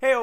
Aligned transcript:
Hey, 0.00 0.16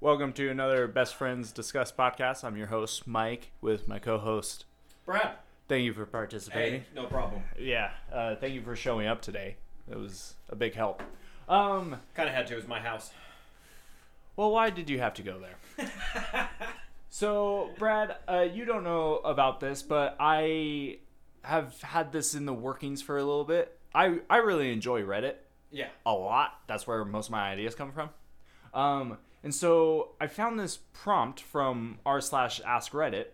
welcome 0.00 0.32
to 0.32 0.50
another 0.50 0.88
Best 0.88 1.14
Friends 1.14 1.52
Discuss 1.52 1.92
podcast. 1.92 2.42
I'm 2.42 2.56
your 2.56 2.66
host, 2.66 3.06
Mike, 3.06 3.52
with 3.60 3.86
my 3.86 4.00
co 4.00 4.18
host. 4.18 4.64
Brad. 5.04 5.36
Thank 5.68 5.84
you 5.84 5.92
for 5.92 6.04
participating. 6.04 6.80
Hey, 6.80 6.86
no 6.92 7.06
problem. 7.06 7.42
Yeah, 7.56 7.90
uh, 8.12 8.34
thank 8.34 8.54
you 8.54 8.62
for 8.62 8.74
showing 8.74 9.06
up 9.06 9.22
today. 9.22 9.54
It 9.88 9.96
was 9.96 10.34
a 10.48 10.56
big 10.56 10.74
help. 10.74 11.00
Um, 11.48 12.00
Kind 12.14 12.28
of 12.28 12.34
had 12.34 12.48
to. 12.48 12.54
It 12.54 12.56
was 12.56 12.66
my 12.66 12.80
house. 12.80 13.12
well, 14.34 14.50
why 14.50 14.70
did 14.70 14.90
you 14.90 14.98
have 14.98 15.14
to 15.14 15.22
go 15.22 15.38
there? 15.38 15.88
so, 17.08 17.70
Brad, 17.78 18.16
uh, 18.28 18.46
you 18.52 18.64
don't 18.64 18.82
know 18.82 19.18
about 19.18 19.60
this, 19.60 19.82
but 19.82 20.16
I 20.18 20.98
have 21.42 21.80
had 21.82 22.10
this 22.10 22.34
in 22.34 22.46
the 22.46 22.52
workings 22.52 23.00
for 23.00 23.16
a 23.16 23.22
little 23.22 23.44
bit. 23.44 23.78
I, 23.94 24.18
I 24.28 24.38
really 24.38 24.72
enjoy 24.72 25.02
Reddit. 25.02 25.34
Yeah. 25.70 25.88
a 26.04 26.12
lot. 26.12 26.60
That's 26.66 26.84
where 26.86 27.04
most 27.04 27.26
of 27.26 27.32
my 27.32 27.50
ideas 27.50 27.76
come 27.76 27.92
from. 27.92 28.10
Um, 28.76 29.16
and 29.42 29.54
so 29.54 30.10
I 30.20 30.26
found 30.26 30.60
this 30.60 30.78
prompt 30.92 31.40
from 31.40 31.98
r 32.04 32.20
slash 32.20 32.60
ask 32.60 32.92
Reddit, 32.92 33.28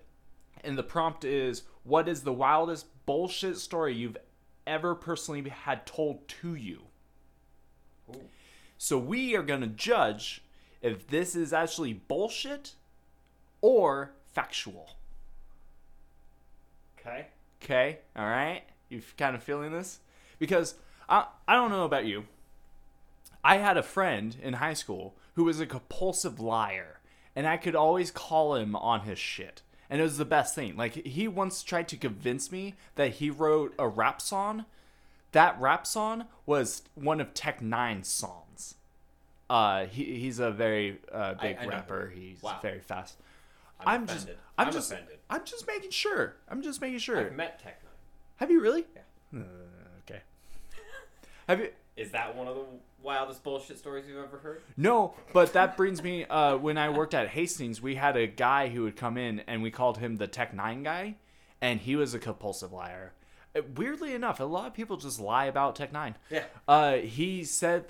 and 0.62 0.78
the 0.78 0.84
prompt 0.84 1.24
is, 1.24 1.64
"What 1.82 2.08
is 2.08 2.22
the 2.22 2.32
wildest 2.32 2.86
bullshit 3.04 3.58
story 3.58 3.92
you've 3.94 4.16
ever 4.66 4.94
personally 4.94 5.50
had 5.50 5.84
told 5.84 6.28
to 6.28 6.54
you?" 6.54 6.82
Ooh. 8.08 8.30
So 8.78 8.96
we 8.98 9.34
are 9.34 9.42
gonna 9.42 9.66
judge 9.66 10.42
if 10.80 11.08
this 11.08 11.34
is 11.34 11.52
actually 11.52 11.92
bullshit 11.92 12.76
or 13.60 14.12
factual. 14.26 14.96
Okay. 16.98 17.26
Okay, 17.60 17.98
all 18.14 18.26
right. 18.26 18.62
You 18.88 19.02
kind 19.16 19.34
of 19.34 19.42
feeling 19.42 19.72
this? 19.72 19.98
Because 20.38 20.76
I 21.08 21.26
I 21.48 21.54
don't 21.54 21.70
know 21.70 21.84
about 21.84 22.04
you. 22.04 22.26
I 23.42 23.56
had 23.56 23.76
a 23.76 23.82
friend 23.82 24.36
in 24.40 24.54
high 24.54 24.74
school 24.74 25.16
who 25.34 25.44
was 25.44 25.60
a 25.60 25.66
compulsive 25.66 26.40
liar, 26.40 27.00
and 27.34 27.46
I 27.46 27.56
could 27.56 27.74
always 27.74 28.10
call 28.10 28.54
him 28.56 28.76
on 28.76 29.00
his 29.02 29.18
shit. 29.18 29.62
And 29.88 30.00
it 30.00 30.04
was 30.04 30.16
the 30.16 30.24
best 30.24 30.54
thing. 30.54 30.76
Like 30.76 30.94
he 31.06 31.28
once 31.28 31.62
tried 31.62 31.88
to 31.88 31.96
convince 31.96 32.50
me 32.50 32.74
that 32.94 33.12
he 33.14 33.28
wrote 33.30 33.74
a 33.78 33.88
rap 33.88 34.22
song. 34.22 34.64
That 35.32 35.60
rap 35.60 35.86
song 35.86 36.24
was 36.46 36.82
one 36.94 37.20
of 37.20 37.34
Tech 37.34 37.60
N9ne's 37.60 38.08
songs. 38.08 38.76
Uh, 39.50 39.84
he, 39.84 40.04
he's 40.18 40.38
a 40.38 40.50
very 40.50 40.98
uh, 41.12 41.34
big 41.34 41.58
I 41.60 41.64
know 41.64 41.68
rapper. 41.70 42.10
He's 42.14 42.42
Wow. 42.42 42.58
very 42.62 42.80
fast. 42.80 43.18
I'm, 43.84 44.06
just, 44.06 44.24
offended. 44.24 44.38
I'm, 44.56 44.66
I'm 44.68 44.72
just, 44.72 44.92
offended. 44.92 45.18
I'm 45.28 45.44
just 45.44 45.66
making 45.66 45.90
sure. 45.90 46.36
I'm 46.48 46.62
just 46.62 46.80
making 46.80 46.98
sure. 47.00 47.18
I've 47.18 47.34
met 47.34 47.58
Tech 47.62 47.82
N9ne. 47.82 47.88
Have 48.36 48.50
you 48.50 48.60
really? 48.62 48.86
Yeah. 48.94 49.40
Uh, 49.40 49.44
okay. 50.08 50.20
Have 51.48 51.60
you? 51.60 51.70
Is 51.96 52.10
that 52.12 52.34
one 52.34 52.48
of 52.48 52.54
the 52.56 52.64
wildest 53.02 53.42
bullshit 53.42 53.78
stories 53.78 54.06
you've 54.08 54.22
ever 54.22 54.38
heard? 54.38 54.62
No, 54.76 55.14
but 55.32 55.52
that 55.52 55.76
brings 55.76 56.02
me. 56.02 56.24
Uh, 56.24 56.56
when 56.56 56.78
I 56.78 56.88
worked 56.88 57.12
at 57.14 57.28
Hastings, 57.28 57.82
we 57.82 57.96
had 57.96 58.16
a 58.16 58.26
guy 58.26 58.68
who 58.68 58.82
would 58.84 58.96
come 58.96 59.18
in, 59.18 59.40
and 59.40 59.62
we 59.62 59.70
called 59.70 59.98
him 59.98 60.16
the 60.16 60.26
Tech 60.26 60.56
N9ne 60.56 60.84
guy, 60.84 61.16
and 61.60 61.80
he 61.80 61.94
was 61.96 62.14
a 62.14 62.18
compulsive 62.18 62.72
liar. 62.72 63.12
Uh, 63.54 63.60
Weirdly 63.76 64.14
enough, 64.14 64.40
a 64.40 64.44
lot 64.44 64.66
of 64.68 64.74
people 64.74 64.96
just 64.96 65.20
lie 65.20 65.44
about 65.46 65.76
Tech 65.76 65.92
N9ne. 65.92 66.14
Yeah. 66.30 66.44
Uh, 66.66 66.94
he 66.96 67.44
said, 67.44 67.84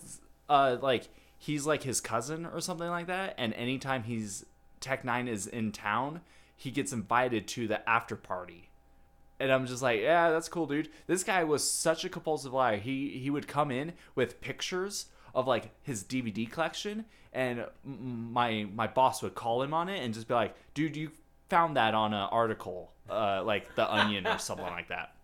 uh, 0.48 0.78
like 0.82 1.08
he's 1.38 1.64
like 1.64 1.84
his 1.84 2.00
cousin 2.00 2.44
or 2.44 2.60
something 2.60 2.88
like 2.88 3.06
that, 3.06 3.34
and 3.38 3.54
anytime 3.54 4.02
he's 4.02 4.44
Tech 4.80 5.04
N9ne 5.04 5.28
is 5.28 5.46
in 5.46 5.70
town, 5.70 6.22
he 6.56 6.72
gets 6.72 6.92
invited 6.92 7.46
to 7.48 7.68
the 7.68 7.88
after 7.88 8.16
party. 8.16 8.68
And 9.42 9.50
I'm 9.50 9.66
just 9.66 9.82
like, 9.82 10.00
yeah, 10.00 10.30
that's 10.30 10.48
cool, 10.48 10.68
dude. 10.68 10.88
This 11.08 11.24
guy 11.24 11.42
was 11.42 11.68
such 11.68 12.04
a 12.04 12.08
compulsive 12.08 12.52
liar. 12.52 12.76
He 12.76 13.18
he 13.18 13.28
would 13.28 13.48
come 13.48 13.72
in 13.72 13.94
with 14.14 14.40
pictures 14.40 15.06
of 15.34 15.48
like 15.48 15.70
his 15.82 16.04
DVD 16.04 16.48
collection, 16.48 17.06
and 17.32 17.64
my 17.82 18.68
my 18.72 18.86
boss 18.86 19.20
would 19.20 19.34
call 19.34 19.60
him 19.60 19.74
on 19.74 19.88
it 19.88 20.00
and 20.00 20.14
just 20.14 20.28
be 20.28 20.34
like, 20.34 20.54
dude, 20.74 20.96
you 20.96 21.10
found 21.48 21.76
that 21.76 21.92
on 21.92 22.14
an 22.14 22.28
article, 22.30 22.92
uh, 23.10 23.42
like 23.42 23.74
The 23.74 23.92
Onion 23.92 24.28
or 24.28 24.38
something 24.38 24.64
like 24.64 24.90
that. 24.90 25.16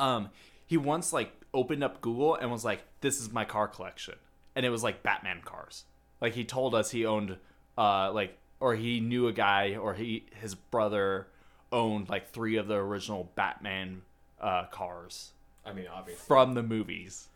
Um, 0.00 0.30
he 0.66 0.76
once 0.76 1.12
like 1.12 1.30
opened 1.52 1.84
up 1.84 2.00
Google 2.00 2.34
and 2.34 2.50
was 2.50 2.64
like, 2.64 2.82
"This 3.02 3.20
is 3.20 3.30
my 3.30 3.44
car 3.44 3.68
collection," 3.68 4.16
and 4.56 4.66
it 4.66 4.70
was 4.70 4.82
like 4.82 5.04
Batman 5.04 5.42
cars. 5.44 5.84
Like 6.20 6.32
he 6.32 6.44
told 6.44 6.74
us 6.74 6.90
he 6.90 7.06
owned, 7.06 7.36
uh, 7.78 8.10
like 8.12 8.36
or 8.58 8.74
he 8.74 8.98
knew 8.98 9.28
a 9.28 9.32
guy 9.32 9.76
or 9.76 9.94
he 9.94 10.26
his 10.40 10.56
brother 10.56 11.28
owned 11.74 12.08
like 12.08 12.30
three 12.30 12.56
of 12.56 12.68
the 12.68 12.76
original 12.76 13.30
Batman 13.34 14.02
uh, 14.40 14.66
cars 14.66 15.32
I 15.66 15.72
mean, 15.72 15.86
obviously. 15.92 16.24
from 16.26 16.54
the 16.54 16.62
movies. 16.62 17.28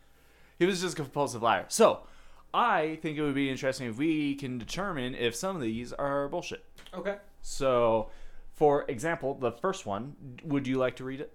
He 0.59 0.66
was 0.66 0.81
just 0.81 0.94
a 0.94 0.97
compulsive 0.97 1.43
liar. 1.43 1.66
So 1.69 2.00
I 2.54 2.98
think 3.03 3.19
it 3.19 3.22
would 3.22 3.34
be 3.34 3.50
interesting 3.50 3.88
if 3.88 3.98
we 3.98 4.34
can 4.37 4.59
determine 4.59 5.15
if 5.15 5.34
some 5.34 5.56
of 5.56 5.62
these 5.62 5.93
are 5.93 6.28
bullshit. 6.28 6.65
Okay. 6.94 7.16
So, 7.43 8.10
for 8.54 8.84
example, 8.88 9.34
the 9.34 9.53
first 9.53 9.87
one, 9.87 10.15
would 10.44 10.66
you 10.66 10.78
like 10.78 10.97
to 10.97 11.04
read 11.04 11.21
it? 11.21 11.32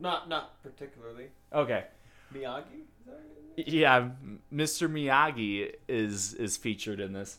Not 0.00 0.28
not 0.28 0.62
particularly. 0.62 1.26
Okay. 1.52 1.84
Miyagi? 2.32 2.82
Is 3.00 3.06
that 3.06 3.20
it? 3.56 3.68
Yeah, 3.68 4.10
Mr. 4.52 4.88
Miyagi 4.90 5.74
is 5.88 6.34
is 6.34 6.56
featured 6.56 7.00
in 7.00 7.12
this. 7.12 7.38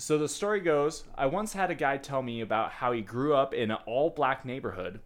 So 0.00 0.16
the 0.16 0.28
story 0.28 0.60
goes, 0.60 1.04
I 1.14 1.26
once 1.26 1.52
had 1.52 1.70
a 1.70 1.74
guy 1.74 1.98
tell 1.98 2.22
me 2.22 2.40
about 2.40 2.72
how 2.72 2.90
he 2.92 3.02
grew 3.02 3.34
up 3.34 3.52
in 3.52 3.70
an 3.70 3.76
all-black 3.84 4.46
neighborhood 4.46 5.00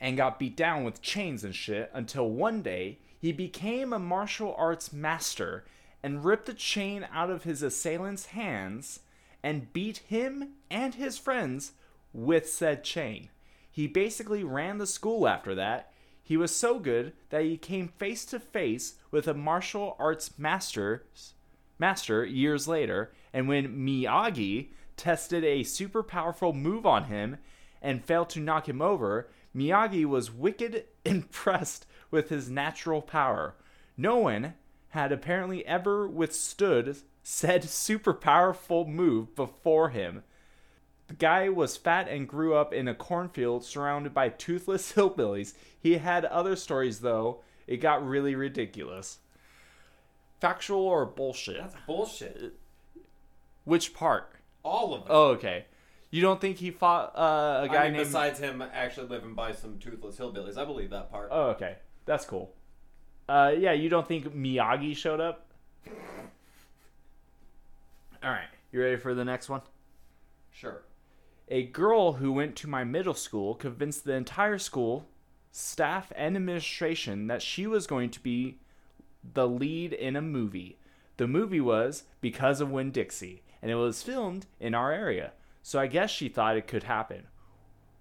and 0.00 0.16
got 0.16 0.38
beat 0.38 0.56
down 0.56 0.84
with 0.84 1.02
chains 1.02 1.44
and 1.44 1.54
shit 1.54 1.90
until 1.92 2.30
one 2.30 2.62
day 2.62 2.98
he 3.20 3.32
became 3.32 3.92
a 3.92 3.98
martial 3.98 4.54
arts 4.56 4.90
master 4.90 5.66
and 6.02 6.24
ripped 6.24 6.46
the 6.46 6.54
chain 6.54 7.06
out 7.12 7.28
of 7.28 7.44
his 7.44 7.62
assailant's 7.62 8.26
hands 8.26 9.00
and 9.42 9.70
beat 9.74 9.98
him 9.98 10.54
and 10.70 10.94
his 10.94 11.18
friends 11.18 11.72
with 12.14 12.48
said 12.48 12.82
chain. 12.84 13.28
He 13.70 13.86
basically 13.86 14.44
ran 14.44 14.78
the 14.78 14.86
school 14.86 15.28
after 15.28 15.54
that. 15.54 15.92
He 16.22 16.38
was 16.38 16.56
so 16.56 16.78
good 16.78 17.12
that 17.28 17.44
he 17.44 17.58
came 17.58 17.88
face 17.88 18.24
to 18.26 18.40
face 18.40 18.94
with 19.10 19.28
a 19.28 19.34
martial 19.34 19.94
arts 19.98 20.38
master 20.38 21.04
master 21.78 22.24
years 22.24 22.66
later, 22.66 23.12
and 23.36 23.48
when 23.48 23.76
Miyagi 23.76 24.68
tested 24.96 25.44
a 25.44 25.62
super 25.62 26.02
powerful 26.02 26.54
move 26.54 26.86
on 26.86 27.04
him 27.04 27.36
and 27.82 28.02
failed 28.02 28.30
to 28.30 28.40
knock 28.40 28.66
him 28.66 28.80
over, 28.80 29.28
Miyagi 29.54 30.06
was 30.06 30.32
wicked 30.32 30.84
impressed 31.04 31.84
with 32.10 32.30
his 32.30 32.48
natural 32.48 33.02
power. 33.02 33.54
No 33.94 34.16
one 34.16 34.54
had 34.88 35.12
apparently 35.12 35.66
ever 35.66 36.08
withstood 36.08 36.96
said 37.22 37.64
super 37.68 38.14
powerful 38.14 38.86
move 38.86 39.36
before 39.36 39.90
him. 39.90 40.22
The 41.08 41.14
guy 41.14 41.50
was 41.50 41.76
fat 41.76 42.08
and 42.08 42.26
grew 42.26 42.54
up 42.54 42.72
in 42.72 42.88
a 42.88 42.94
cornfield 42.94 43.66
surrounded 43.66 44.14
by 44.14 44.30
toothless 44.30 44.92
hillbillies. 44.94 45.52
He 45.78 45.98
had 45.98 46.24
other 46.24 46.56
stories, 46.56 47.00
though. 47.00 47.42
It 47.66 47.82
got 47.82 48.06
really 48.06 48.34
ridiculous. 48.34 49.18
Factual 50.40 50.80
or 50.80 51.04
bullshit? 51.04 51.58
That's 51.58 51.76
bullshit. 51.86 52.54
Which 53.66 53.92
part? 53.92 54.30
All 54.62 54.94
of 54.94 55.02
it. 55.02 55.08
Oh, 55.10 55.26
okay. 55.32 55.66
You 56.10 56.22
don't 56.22 56.40
think 56.40 56.56
he 56.56 56.70
fought 56.70 57.12
uh, 57.16 57.64
a 57.64 57.68
guy 57.68 57.82
I 57.82 57.84
mean, 57.84 57.94
named? 57.94 58.06
besides 58.06 58.38
him 58.38 58.62
actually 58.72 59.08
living 59.08 59.34
by 59.34 59.52
some 59.52 59.78
toothless 59.78 60.16
hillbillies, 60.16 60.56
I 60.56 60.64
believe 60.64 60.90
that 60.90 61.10
part. 61.10 61.28
Oh, 61.30 61.50
okay. 61.50 61.76
That's 62.06 62.24
cool. 62.24 62.54
Uh, 63.28 63.52
yeah, 63.58 63.72
you 63.72 63.88
don't 63.88 64.06
think 64.06 64.32
Miyagi 64.34 64.96
showed 64.96 65.20
up? 65.20 65.48
All 68.22 68.30
right. 68.30 68.48
You 68.72 68.80
ready 68.80 68.96
for 68.96 69.14
the 69.14 69.24
next 69.24 69.48
one? 69.48 69.62
Sure. 70.52 70.82
A 71.48 71.64
girl 71.64 72.14
who 72.14 72.32
went 72.32 72.56
to 72.56 72.68
my 72.68 72.84
middle 72.84 73.14
school 73.14 73.54
convinced 73.54 74.04
the 74.04 74.14
entire 74.14 74.58
school, 74.58 75.06
staff, 75.50 76.12
and 76.16 76.36
administration 76.36 77.26
that 77.26 77.42
she 77.42 77.66
was 77.66 77.86
going 77.86 78.10
to 78.10 78.20
be 78.20 78.58
the 79.34 79.46
lead 79.48 79.92
in 79.92 80.14
a 80.14 80.22
movie. 80.22 80.78
The 81.16 81.26
movie 81.26 81.60
was 81.60 82.04
Because 82.20 82.60
of 82.60 82.70
Winn 82.70 82.90
Dixie, 82.90 83.42
and 83.66 83.72
it 83.72 83.74
was 83.74 84.00
filmed 84.00 84.46
in 84.60 84.76
our 84.76 84.92
area, 84.92 85.32
so 85.60 85.80
I 85.80 85.88
guess 85.88 86.08
she 86.08 86.28
thought 86.28 86.56
it 86.56 86.68
could 86.68 86.84
happen. 86.84 87.26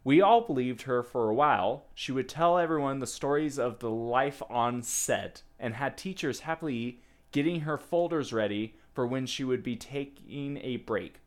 We 0.04 0.22
all 0.22 0.42
believed 0.42 0.84
her 0.84 1.02
for 1.02 1.28
a 1.28 1.34
while. 1.34 1.86
She 1.96 2.12
would 2.12 2.30
tell 2.30 2.60
everyone 2.60 3.00
the 3.00 3.08
stories 3.08 3.58
of 3.58 3.80
the 3.80 3.90
life 3.90 4.44
on 4.48 4.84
set 4.84 5.42
and 5.60 5.74
had 5.74 5.98
teachers 5.98 6.42
happily 6.42 7.02
getting 7.32 7.62
her 7.62 7.80
folders 7.80 8.32
ready 8.32 8.76
for 8.94 9.08
when 9.08 9.26
she 9.26 9.44
would 9.44 9.64
be 9.64 9.76
taking 9.76 10.58
a 10.58 10.78
break 10.78 11.22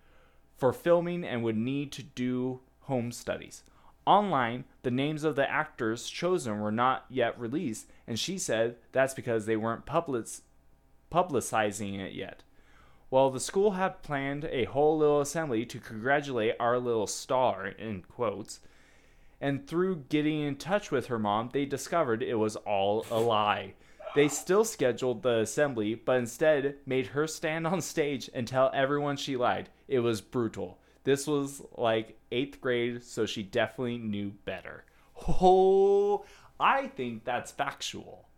for 0.56 0.72
filming 0.72 1.24
and 1.24 1.42
would 1.42 1.56
need 1.56 1.90
to 1.90 2.04
do 2.04 2.60
home 2.82 3.10
studies. 3.10 3.64
Online, 4.06 4.62
the 4.84 4.92
names 4.92 5.24
of 5.24 5.34
the 5.34 5.50
actors 5.50 6.08
chosen 6.08 6.60
were 6.60 6.70
not 6.70 7.06
yet 7.10 7.36
released, 7.40 7.90
and 8.06 8.20
she 8.20 8.38
said 8.38 8.76
that's 8.92 9.14
because 9.14 9.46
they 9.46 9.56
weren't 9.56 9.84
public- 9.84 10.28
publicizing 11.10 11.98
it 11.98 12.12
yet. 12.12 12.44
Well, 13.10 13.30
the 13.30 13.40
school 13.40 13.72
had 13.72 14.02
planned 14.02 14.44
a 14.44 14.64
whole 14.64 14.98
little 14.98 15.20
assembly 15.20 15.64
to 15.66 15.78
congratulate 15.78 16.56
our 16.60 16.78
little 16.78 17.06
star, 17.06 17.66
in 17.66 18.02
quotes, 18.02 18.60
and 19.40 19.66
through 19.66 20.04
getting 20.08 20.40
in 20.40 20.56
touch 20.56 20.90
with 20.90 21.06
her 21.06 21.18
mom, 21.18 21.50
they 21.52 21.64
discovered 21.64 22.22
it 22.22 22.34
was 22.34 22.56
all 22.56 23.06
a 23.10 23.18
lie. 23.18 23.74
They 24.14 24.28
still 24.28 24.64
scheduled 24.64 25.22
the 25.22 25.40
assembly, 25.40 25.94
but 25.94 26.18
instead 26.18 26.76
made 26.84 27.08
her 27.08 27.26
stand 27.26 27.66
on 27.66 27.80
stage 27.80 28.28
and 28.34 28.46
tell 28.46 28.70
everyone 28.74 29.16
she 29.16 29.36
lied. 29.36 29.68
It 29.86 30.00
was 30.00 30.20
brutal. 30.20 30.78
This 31.04 31.26
was 31.26 31.62
like 31.76 32.18
eighth 32.32 32.60
grade, 32.60 33.02
so 33.02 33.26
she 33.26 33.42
definitely 33.42 33.98
knew 33.98 34.32
better. 34.44 34.84
Oh, 35.26 36.24
I 36.60 36.88
think 36.88 37.24
that's 37.24 37.52
factual. 37.52 38.28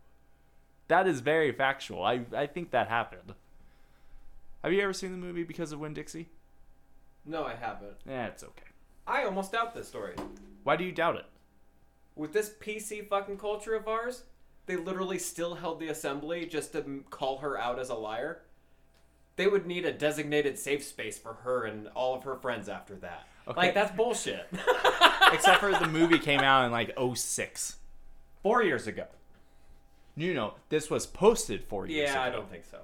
That 0.88 1.06
is 1.06 1.20
very 1.20 1.52
factual. 1.52 2.04
I, 2.04 2.22
I 2.36 2.46
think 2.46 2.70
that 2.72 2.88
happened. 2.88 3.34
Have 4.62 4.72
you 4.72 4.82
ever 4.82 4.92
seen 4.92 5.12
the 5.12 5.16
movie 5.16 5.42
Because 5.42 5.72
of 5.72 5.80
Winn 5.80 5.94
Dixie? 5.94 6.28
No, 7.24 7.44
I 7.44 7.54
haven't. 7.54 7.96
Eh, 8.08 8.26
it's 8.26 8.42
okay. 8.42 8.64
I 9.06 9.24
almost 9.24 9.52
doubt 9.52 9.74
this 9.74 9.88
story. 9.88 10.14
Why 10.64 10.76
do 10.76 10.84
you 10.84 10.92
doubt 10.92 11.16
it? 11.16 11.26
With 12.14 12.32
this 12.32 12.54
PC 12.60 13.08
fucking 13.08 13.38
culture 13.38 13.74
of 13.74 13.88
ours, 13.88 14.24
they 14.66 14.76
literally 14.76 15.18
still 15.18 15.54
held 15.54 15.80
the 15.80 15.88
assembly 15.88 16.46
just 16.46 16.72
to 16.72 17.04
call 17.10 17.38
her 17.38 17.58
out 17.58 17.78
as 17.78 17.88
a 17.88 17.94
liar. 17.94 18.42
They 19.36 19.46
would 19.46 19.66
need 19.66 19.84
a 19.84 19.92
designated 19.92 20.58
safe 20.58 20.84
space 20.84 21.18
for 21.18 21.34
her 21.34 21.64
and 21.64 21.88
all 21.88 22.14
of 22.14 22.24
her 22.24 22.36
friends 22.36 22.68
after 22.68 22.94
that. 22.96 23.26
Okay. 23.48 23.58
Like 23.58 23.74
that's 23.74 23.94
bullshit. 23.96 24.46
Except 25.32 25.60
for 25.60 25.72
the 25.72 25.88
movie 25.88 26.18
came 26.18 26.40
out 26.40 26.66
in 26.66 26.72
like 26.72 26.96
06. 26.98 27.76
Four 28.42 28.62
years 28.62 28.86
ago. 28.86 29.06
You 30.16 30.34
know, 30.34 30.54
this 30.68 30.90
was 30.90 31.06
posted 31.06 31.64
four 31.64 31.86
years 31.86 32.10
ago. 32.10 32.12
Yeah, 32.12 32.26
ago. 32.26 32.32
I 32.32 32.36
don't 32.38 32.50
think 32.50 32.64
so. 32.64 32.78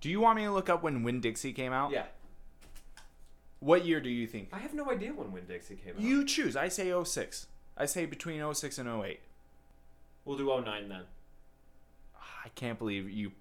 Do 0.00 0.08
you 0.08 0.20
want 0.20 0.36
me 0.36 0.44
to 0.44 0.52
look 0.52 0.68
up 0.68 0.82
when 0.82 1.02
Winn 1.02 1.20
Dixie 1.20 1.52
came 1.52 1.72
out? 1.72 1.90
Yeah, 1.90 2.06
What 3.60 3.84
year 3.84 4.00
do 4.00 4.08
you 4.08 4.26
think? 4.26 4.48
I 4.52 4.58
have 4.58 4.74
no 4.74 4.88
idea 4.90 5.12
when 5.12 5.32
Winn 5.32 5.44
Dixie 5.48 5.76
came 5.76 5.94
out. 5.96 6.00
You 6.00 6.24
choose. 6.24 6.56
I 6.56 6.68
say 6.68 6.92
06. 7.04 7.46
I 7.76 7.86
say 7.86 8.06
between 8.06 8.54
06 8.54 8.78
and 8.78 8.88
08. 8.88 9.20
We'll 10.24 10.36
do 10.38 10.46
09 10.46 10.88
then. 10.88 11.02
Ah, 12.16 12.40
I 12.44 12.48
can't 12.50 12.78
believe 12.78 13.10
you. 13.10 13.32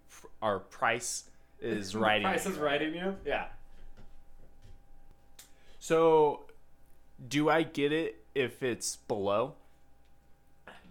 Our 0.41 0.59
price 0.59 1.25
is 1.61 1.95
writing. 1.95 2.23
Price 2.27 2.45
it. 2.45 2.53
is 2.53 2.57
writing 2.57 2.95
you. 2.95 3.15
Yeah. 3.25 3.45
So, 5.79 6.41
do 7.29 7.49
I 7.49 7.63
get 7.63 7.91
it 7.91 8.23
if 8.35 8.61
it's 8.63 8.95
below? 8.95 9.53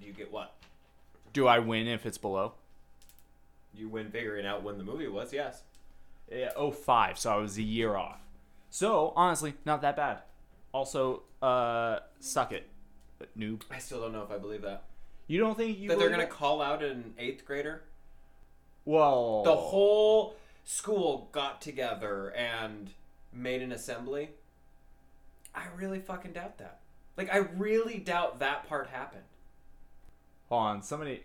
Do 0.01 0.07
you 0.07 0.13
get 0.13 0.31
what? 0.33 0.55
Do 1.33 1.47
I 1.47 1.59
win 1.59 1.87
if 1.87 2.07
it's 2.07 2.19
below? 2.19 2.53
You 3.77 3.89
win 3.89 4.11
figuring 4.11 4.47
out 4.47 4.63
when 4.63 4.79
the 4.79 4.85
movie 4.85 5.09
was. 5.09 5.33
Yes. 5.33 5.63
Yeah, 6.31 6.51
05, 6.57 7.19
so 7.19 7.33
I 7.33 7.37
was 7.37 7.57
a 7.57 7.63
year 7.63 7.97
off. 7.97 8.19
So, 8.71 9.13
honestly, 9.15 9.55
not 9.65 9.83
that 9.83 9.97
bad. 9.97 10.19
Also, 10.73 11.23
uh, 11.41 12.01
suck 12.19 12.53
it, 12.53 12.69
noob. 13.39 13.63
I 13.71 13.79
still 13.79 14.01
don't 14.01 14.13
know 14.13 14.23
if 14.23 14.31
I 14.31 14.39
believe 14.39 14.63
that. 14.63 14.83
You 15.29 15.39
don't 15.41 15.57
think 15.57 15.79
you 15.79 15.89
that 15.89 15.99
they're 15.99 16.11
gonna 16.11 16.25
it? 16.25 16.31
call 16.31 16.61
out 16.61 16.83
an 16.83 17.15
eighth 17.19 17.45
grader. 17.45 17.83
Well, 18.85 19.43
The 19.45 19.55
whole 19.55 20.37
school 20.65 21.29
got 21.33 21.61
together 21.61 22.31
and 22.31 22.91
made 23.33 23.63
an 23.63 23.73
assembly. 23.73 24.31
I 25.55 25.65
really 25.77 26.01
fucking 26.01 26.33
doubt 26.33 26.59
that. 26.59 26.81
Like, 27.17 27.33
I 27.33 27.39
really 27.39 27.99
doubt 27.99 28.41
that 28.41 28.69
part 28.69 28.89
happened. 28.89 29.23
Hold 30.49 30.63
on, 30.63 30.83
somebody 30.83 31.23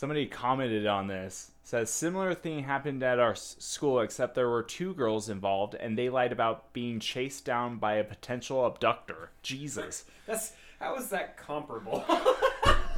somebody 0.00 0.24
commented 0.24 0.86
on 0.86 1.08
this. 1.08 1.50
Says 1.62 1.90
similar 1.90 2.32
thing 2.32 2.64
happened 2.64 3.02
at 3.02 3.18
our 3.18 3.34
school 3.34 4.00
except 4.00 4.34
there 4.34 4.48
were 4.48 4.62
two 4.62 4.94
girls 4.94 5.28
involved 5.28 5.74
and 5.74 5.96
they 5.96 6.08
lied 6.08 6.32
about 6.32 6.72
being 6.72 7.00
chased 7.00 7.44
down 7.44 7.76
by 7.76 7.96
a 7.96 8.04
potential 8.04 8.64
abductor. 8.64 9.30
Jesus. 9.42 10.06
That's 10.24 10.54
how 10.80 10.96
is 10.96 11.10
that 11.10 11.36
comparable? 11.36 12.02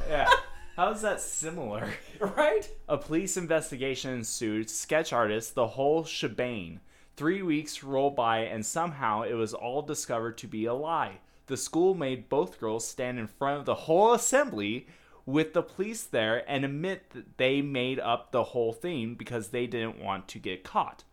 Yeah. 0.09 0.29
How 0.75 0.91
is 0.91 1.01
that 1.01 1.21
similar? 1.21 1.93
right? 2.19 2.69
A 2.89 2.97
police 2.97 3.37
investigation 3.37 4.11
ensued, 4.13 4.69
sketch 4.69 5.13
artists, 5.13 5.51
the 5.51 5.67
whole 5.67 6.03
shebang. 6.03 6.81
Three 7.15 7.41
weeks 7.41 7.83
rolled 7.83 8.17
by, 8.17 8.39
and 8.39 8.65
somehow 8.65 9.21
it 9.21 9.35
was 9.35 9.53
all 9.53 9.81
discovered 9.81 10.37
to 10.39 10.47
be 10.47 10.65
a 10.65 10.73
lie. 10.73 11.19
The 11.47 11.55
school 11.55 11.93
made 11.93 12.27
both 12.27 12.59
girls 12.59 12.85
stand 12.85 13.17
in 13.17 13.27
front 13.27 13.59
of 13.59 13.65
the 13.65 13.75
whole 13.75 14.13
assembly 14.13 14.87
with 15.25 15.53
the 15.53 15.61
police 15.63 16.03
there 16.03 16.43
and 16.49 16.65
admit 16.65 17.11
that 17.11 17.37
they 17.37 17.61
made 17.61 17.99
up 17.99 18.31
the 18.31 18.43
whole 18.43 18.73
thing 18.73 19.15
because 19.15 19.49
they 19.49 19.67
didn't 19.67 19.99
want 20.01 20.27
to 20.29 20.39
get 20.39 20.63
caught. 20.63 21.03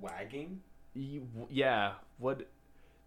Wagging? 0.00 0.60
Yeah, 1.50 1.92
what? 2.18 2.48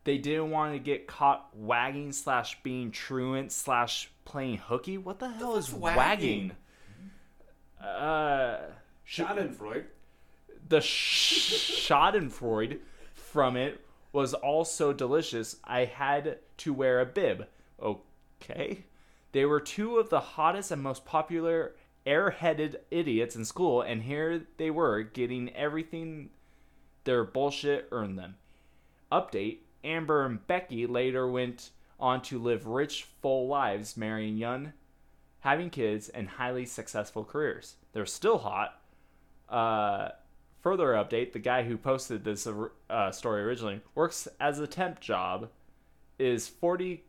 They 0.04 0.18
didn't 0.18 0.52
want 0.52 0.74
to 0.74 0.80
get 0.80 1.08
caught 1.08 1.50
wagging 1.56 2.12
slash 2.12 2.62
being 2.64 2.92
truant 2.92 3.52
slash 3.52 4.10
playing 4.26 4.58
hooky. 4.58 4.98
What 4.98 5.20
the 5.20 5.30
hell 5.30 5.56
is 5.56 5.72
wagging? 5.74 5.98
wagging? 5.98 6.52
Uh, 7.84 8.58
Schadenfreude. 9.08 9.86
the 10.68 10.82
sh- 10.82 11.88
Schadenfreude 11.88 12.80
from 13.14 13.56
it 13.58 13.82
was 14.12 14.34
also 14.34 14.94
delicious. 14.94 15.58
I 15.64 15.86
had 15.86 16.40
to 16.58 16.74
wear 16.74 17.00
a 17.00 17.06
bib. 17.06 17.48
Okay. 17.82 18.86
They 19.32 19.46
were 19.46 19.60
two 19.60 19.98
of 19.98 20.10
the 20.10 20.20
hottest 20.20 20.72
and 20.72 20.82
most 20.82 21.06
popular 21.06 21.76
airheaded 22.06 22.78
idiots 22.90 23.36
in 23.36 23.46
school, 23.46 23.82
and 23.82 24.04
here 24.04 24.48
they 24.58 24.72
were 24.72 25.04
getting 25.04 25.54
everything 25.56 26.30
their 27.04 27.24
bullshit 27.24 27.88
earned 27.92 28.18
them. 28.18 28.36
Update 29.12 29.60
Amber 29.84 30.26
and 30.26 30.46
Becky 30.48 30.86
later 30.86 31.28
went 31.28 31.72
on 32.00 32.22
to 32.24 32.40
live 32.40 32.66
rich, 32.66 33.08
full 33.22 33.48
lives, 33.48 33.98
marrying 33.98 34.38
young, 34.38 34.74
having 35.42 35.70
kids, 35.70 36.10
and 36.10 36.28
highly 36.28 36.66
successful 36.66 37.24
careers. 37.24 37.76
They're 37.94 38.06
still 38.06 38.40
hot. 38.40 38.82
Uh, 39.48 40.10
further 40.62 40.90
update 40.94 41.34
the 41.34 41.40
guy 41.40 41.64
who 41.64 41.78
posted 41.78 42.24
this 42.24 42.48
uh, 42.90 43.12
story 43.12 43.44
originally 43.44 43.82
works 43.96 44.28
as 44.40 44.60
a 44.60 44.68
temp 44.68 45.00
job, 45.00 45.50
is 46.18 46.48
40 46.48 47.04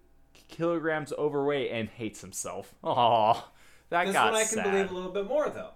kilograms 0.51 1.13
overweight, 1.13 1.71
and 1.71 1.89
hates 1.89 2.21
himself. 2.21 2.75
Aw, 2.85 3.49
that 3.91 4.07
This 4.07 4.13
got 4.13 4.33
one 4.33 4.41
I 4.41 4.45
can 4.45 4.55
sad. 4.55 4.71
believe 4.71 4.91
a 4.91 4.95
little 4.95 5.13
bit 5.13 5.27
more, 5.27 5.49
though. 5.49 5.71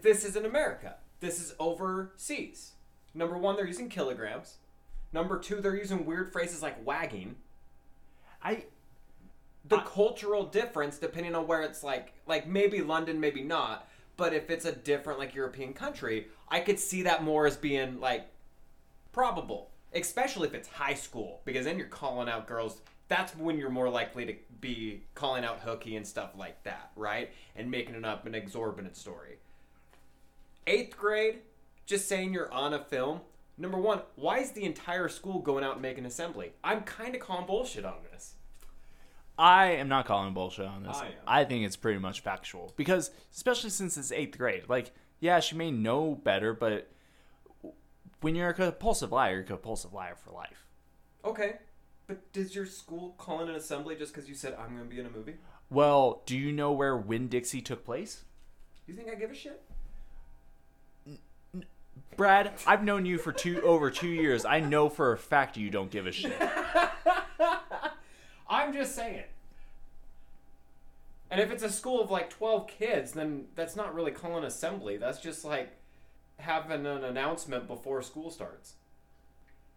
This 0.00 0.24
isn't 0.24 0.46
America. 0.46 0.96
This 1.20 1.40
is 1.40 1.54
overseas. 1.58 2.72
Number 3.14 3.36
one, 3.36 3.56
they're 3.56 3.66
using 3.66 3.88
kilograms. 3.88 4.56
Number 5.12 5.38
two, 5.38 5.60
they're 5.60 5.76
using 5.76 6.06
weird 6.06 6.32
phrases 6.32 6.62
like 6.62 6.84
wagging. 6.86 7.36
I 8.42 8.64
The 9.66 9.76
I- 9.76 9.84
cultural 9.84 10.44
difference, 10.44 10.98
depending 10.98 11.34
on 11.34 11.46
where 11.46 11.62
it's 11.62 11.82
like, 11.84 12.14
like 12.26 12.46
maybe 12.46 12.80
London, 12.80 13.20
maybe 13.20 13.42
not. 13.42 13.88
But 14.16 14.32
if 14.34 14.50
it's 14.50 14.64
a 14.64 14.72
different 14.72 15.18
like 15.18 15.34
European 15.34 15.74
country, 15.74 16.28
I 16.48 16.60
could 16.60 16.78
see 16.78 17.02
that 17.02 17.22
more 17.22 17.46
as 17.46 17.56
being 17.56 18.00
like 18.00 18.26
probable, 19.12 19.70
especially 19.94 20.48
if 20.48 20.54
it's 20.54 20.68
high 20.68 20.94
school, 20.94 21.40
because 21.44 21.64
then 21.66 21.78
you're 21.78 21.86
calling 21.88 22.28
out 22.28 22.46
girls. 22.46 22.80
That's 23.08 23.36
when 23.36 23.58
you're 23.58 23.70
more 23.70 23.90
likely 23.90 24.24
to 24.26 24.34
be 24.60 25.02
calling 25.14 25.44
out 25.44 25.60
hooky 25.60 25.96
and 25.96 26.06
stuff 26.06 26.30
like 26.36 26.62
that, 26.64 26.92
right? 26.96 27.30
And 27.56 27.70
making 27.70 27.94
it 27.94 28.04
up 28.04 28.26
an 28.26 28.34
exorbitant 28.34 28.96
story. 28.96 29.38
Eighth 30.66 30.96
grade, 30.96 31.40
just 31.84 32.08
saying 32.08 32.32
you're 32.32 32.52
on 32.52 32.72
a 32.72 32.82
film. 32.82 33.20
Number 33.58 33.78
one, 33.78 34.00
why 34.16 34.38
is 34.38 34.52
the 34.52 34.64
entire 34.64 35.08
school 35.08 35.40
going 35.40 35.62
out 35.62 35.74
and 35.74 35.82
making 35.82 36.06
assembly? 36.06 36.52
I'm 36.64 36.82
kind 36.82 37.14
of 37.14 37.20
calling 37.20 37.46
bullshit 37.46 37.84
on 37.84 37.96
this. 38.10 38.34
I 39.38 39.72
am 39.72 39.88
not 39.88 40.06
calling 40.06 40.34
bullshit 40.34 40.66
on 40.66 40.82
this. 40.84 40.96
I 40.96 41.06
am. 41.06 41.12
I 41.26 41.44
think 41.44 41.64
it's 41.64 41.76
pretty 41.76 41.98
much 41.98 42.20
factual 42.20 42.72
because, 42.76 43.10
especially 43.34 43.70
since 43.70 43.96
it's 43.96 44.12
eighth 44.12 44.38
grade, 44.38 44.64
like, 44.68 44.92
yeah, 45.20 45.40
she 45.40 45.56
may 45.56 45.70
know 45.70 46.14
better, 46.14 46.54
but 46.54 46.88
when 48.20 48.34
you're 48.36 48.50
a 48.50 48.54
compulsive 48.54 49.12
liar, 49.12 49.34
you're 49.34 49.42
a 49.42 49.44
compulsive 49.44 49.92
liar 49.92 50.14
for 50.16 50.30
life. 50.30 50.66
Okay, 51.24 51.56
but 52.06 52.32
does 52.32 52.54
your 52.54 52.66
school 52.66 53.14
call 53.18 53.42
in 53.42 53.48
an 53.48 53.54
assembly 53.54 53.96
just 53.96 54.12
because 54.12 54.28
you 54.28 54.34
said 54.34 54.54
I'm 54.58 54.76
going 54.76 54.88
to 54.88 54.94
be 54.94 55.00
in 55.00 55.06
a 55.06 55.10
movie? 55.10 55.36
Well, 55.70 56.22
do 56.26 56.36
you 56.36 56.52
know 56.52 56.72
where 56.72 56.96
Winn 56.96 57.28
Dixie 57.28 57.62
took 57.62 57.84
place? 57.84 58.24
You 58.86 58.94
think 58.94 59.08
I 59.08 59.14
give 59.14 59.30
a 59.30 59.34
shit? 59.34 59.62
Brad, 62.16 62.52
I've 62.66 62.84
known 62.84 63.06
you 63.06 63.16
for 63.16 63.32
two 63.32 63.62
over 63.62 63.90
two 63.90 64.08
years. 64.08 64.44
I 64.44 64.60
know 64.60 64.88
for 64.88 65.12
a 65.12 65.18
fact 65.18 65.56
you 65.56 65.70
don't 65.70 65.90
give 65.90 66.06
a 66.06 66.12
shit. 66.12 66.36
I'm 68.48 68.72
just 68.72 68.94
saying. 68.94 69.24
And 71.30 71.40
if 71.40 71.50
it's 71.50 71.62
a 71.62 71.70
school 71.70 72.02
of 72.02 72.10
like 72.10 72.28
12 72.28 72.68
kids, 72.68 73.12
then 73.12 73.46
that's 73.54 73.74
not 73.74 73.94
really 73.94 74.10
calling 74.10 74.44
assembly. 74.44 74.98
That's 74.98 75.18
just 75.18 75.44
like 75.44 75.70
having 76.38 76.84
an 76.84 77.04
announcement 77.04 77.66
before 77.66 78.02
school 78.02 78.30
starts. 78.30 78.74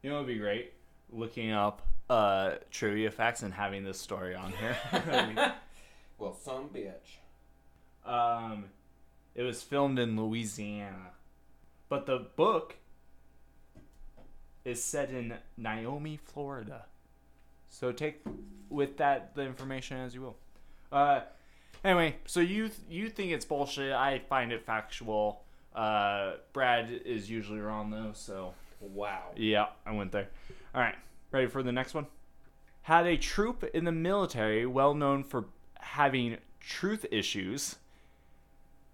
You 0.01 0.09
know, 0.09 0.17
it'd 0.17 0.27
be 0.27 0.37
great 0.37 0.73
looking 1.09 1.51
up 1.51 1.87
uh, 2.09 2.55
trivia 2.71 3.11
facts 3.11 3.41
and 3.41 3.53
having 3.53 3.83
this 3.83 3.99
story 3.99 4.35
on 4.35 4.51
here. 4.53 4.77
Well, 6.17 6.33
some 6.33 6.69
bitch. 6.69 7.17
Um, 8.09 8.65
it 9.35 9.43
was 9.43 9.61
filmed 9.61 9.99
in 9.99 10.15
Louisiana, 10.15 11.11
but 11.89 12.05
the 12.05 12.19
book 12.37 12.77
is 14.63 14.81
set 14.81 15.09
in 15.09 15.33
Naomi, 15.57 16.17
Florida. 16.23 16.85
So 17.69 17.91
take 17.91 18.21
with 18.69 18.95
that 18.97 19.35
the 19.35 19.41
information 19.41 19.97
as 19.97 20.15
you 20.15 20.21
will. 20.21 20.37
Uh, 20.91 21.21
Anyway, 21.83 22.15
so 22.25 22.39
you 22.39 22.71
you 22.89 23.09
think 23.09 23.31
it's 23.31 23.45
bullshit. 23.45 23.91
I 23.93 24.17
find 24.27 24.51
it 24.51 24.65
factual. 24.65 25.43
Uh, 25.75 26.31
Brad 26.51 26.89
is 26.89 27.29
usually 27.29 27.59
wrong 27.59 27.91
though, 27.91 28.11
so 28.13 28.53
Wow. 28.81 29.25
yeah, 29.35 29.67
I 29.85 29.91
went 29.91 30.11
there. 30.11 30.29
All 30.73 30.81
right, 30.81 30.95
ready 31.31 31.47
for 31.47 31.63
the 31.63 31.71
next 31.71 31.93
one? 31.93 32.07
Had 32.83 33.07
a 33.07 33.17
troop 33.17 33.63
in 33.73 33.83
the 33.85 33.91
military 33.91 34.65
well 34.65 34.93
known 34.93 35.23
for 35.23 35.45
having 35.79 36.37
truth 36.59 37.05
issues 37.11 37.77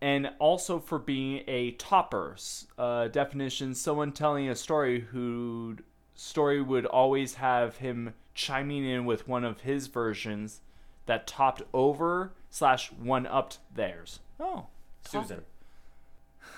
and 0.01 0.31
also 0.39 0.79
for 0.79 0.97
being 0.97 1.43
a 1.47 1.71
topper. 1.71 2.35
Uh, 2.77 3.07
definition 3.07 3.75
someone 3.75 4.11
telling 4.11 4.49
a 4.49 4.55
story 4.55 5.01
who 5.11 5.77
story 6.15 6.61
would 6.61 6.85
always 6.85 7.35
have 7.35 7.77
him 7.77 8.13
chiming 8.33 8.85
in 8.85 9.05
with 9.05 9.27
one 9.27 9.43
of 9.43 9.61
his 9.61 9.87
versions 9.87 10.61
that 11.05 11.27
topped 11.27 11.61
over 11.73 12.31
slash 12.49 12.91
one 12.93 13.27
upped 13.27 13.59
theirs. 13.73 14.19
Oh, 14.39 14.67
Susan. 15.05 15.41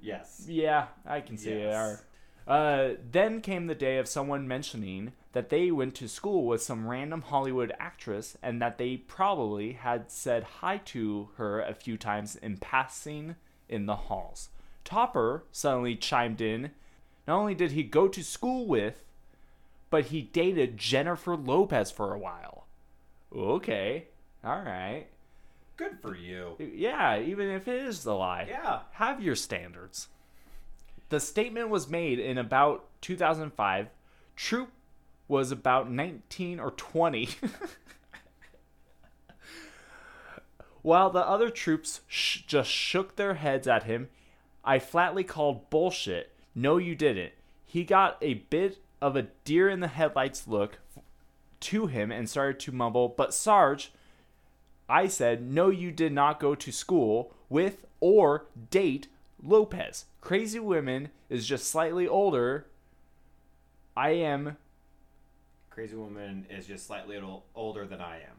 yes. 0.00 0.44
Yeah, 0.48 0.86
I 1.06 1.20
can 1.20 1.36
see 1.36 1.58
Yes. 1.58 2.00
it. 2.00 2.04
Uh, 2.50 2.96
then 3.12 3.40
came 3.40 3.68
the 3.68 3.74
day 3.76 3.96
of 3.98 4.08
someone 4.08 4.48
mentioning 4.48 5.12
that 5.34 5.50
they 5.50 5.70
went 5.70 5.94
to 5.94 6.08
school 6.08 6.44
with 6.46 6.60
some 6.60 6.88
random 6.88 7.22
Hollywood 7.22 7.72
actress 7.78 8.36
and 8.42 8.60
that 8.60 8.76
they 8.76 8.96
probably 8.96 9.74
had 9.74 10.10
said 10.10 10.42
hi 10.42 10.78
to 10.86 11.28
her 11.36 11.60
a 11.60 11.74
few 11.74 11.96
times 11.96 12.34
in 12.34 12.56
passing 12.56 13.36
in 13.68 13.86
the 13.86 13.94
halls. 13.94 14.48
Topper 14.82 15.44
suddenly 15.52 15.94
chimed 15.94 16.40
in. 16.40 16.72
Not 17.28 17.38
only 17.38 17.54
did 17.54 17.70
he 17.70 17.84
go 17.84 18.08
to 18.08 18.24
school 18.24 18.66
with, 18.66 19.04
but 19.88 20.06
he 20.06 20.20
dated 20.20 20.76
Jennifer 20.76 21.36
Lopez 21.36 21.92
for 21.92 22.12
a 22.12 22.18
while. 22.18 22.66
Okay, 23.32 24.06
all 24.42 24.60
right. 24.62 25.06
Good 25.76 25.98
for 26.02 26.16
you. 26.16 26.56
Yeah, 26.58 27.20
even 27.20 27.48
if 27.48 27.68
it 27.68 27.80
is 27.84 28.02
the 28.02 28.14
lie 28.14 28.46
Yeah. 28.50 28.80
have 28.94 29.22
your 29.22 29.36
standards. 29.36 30.08
The 31.10 31.20
statement 31.20 31.68
was 31.68 31.88
made 31.88 32.18
in 32.18 32.38
about 32.38 32.86
2005. 33.02 33.88
Troop 34.36 34.70
was 35.28 35.52
about 35.52 35.90
19 35.90 36.58
or 36.58 36.70
20. 36.70 37.28
While 40.82 41.10
the 41.10 41.26
other 41.26 41.50
troops 41.50 42.00
sh- 42.06 42.42
just 42.46 42.70
shook 42.70 43.16
their 43.16 43.34
heads 43.34 43.66
at 43.68 43.82
him, 43.82 44.08
I 44.64 44.78
flatly 44.78 45.24
called 45.24 45.68
bullshit. 45.68 46.32
No, 46.54 46.78
you 46.78 46.94
didn't. 46.94 47.32
He 47.66 47.84
got 47.84 48.16
a 48.22 48.34
bit 48.34 48.78
of 49.02 49.16
a 49.16 49.28
deer 49.44 49.68
in 49.68 49.80
the 49.80 49.88
headlights 49.88 50.46
look 50.46 50.78
to 51.60 51.86
him 51.88 52.10
and 52.12 52.30
started 52.30 52.60
to 52.60 52.72
mumble, 52.72 53.08
But 53.08 53.34
Sarge, 53.34 53.92
I 54.88 55.08
said, 55.08 55.42
no, 55.42 55.70
you 55.70 55.90
did 55.90 56.12
not 56.12 56.40
go 56.40 56.54
to 56.54 56.72
school 56.72 57.34
with 57.48 57.84
or 58.00 58.46
date 58.70 59.08
Lopez. 59.42 60.06
Crazy 60.20 60.58
Women 60.58 61.10
is 61.28 61.46
just 61.46 61.68
slightly 61.68 62.06
older. 62.06 62.66
I 63.96 64.10
am. 64.10 64.56
Crazy 65.70 65.96
Woman 65.96 66.46
is 66.50 66.66
just 66.66 66.86
slightly 66.86 67.16
ol- 67.16 67.44
older 67.54 67.86
than 67.86 68.00
I 68.00 68.16
am. 68.16 68.36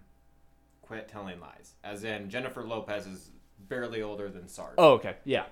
Quit 0.81 1.07
telling 1.07 1.39
lies. 1.39 1.73
As 1.83 2.03
in, 2.03 2.29
Jennifer 2.29 2.63
Lopez 2.63 3.07
is 3.07 3.31
barely 3.67 4.01
older 4.01 4.29
than 4.29 4.47
Sarge. 4.47 4.75
Oh, 4.77 4.93
okay, 4.93 5.15
yeah. 5.23 5.45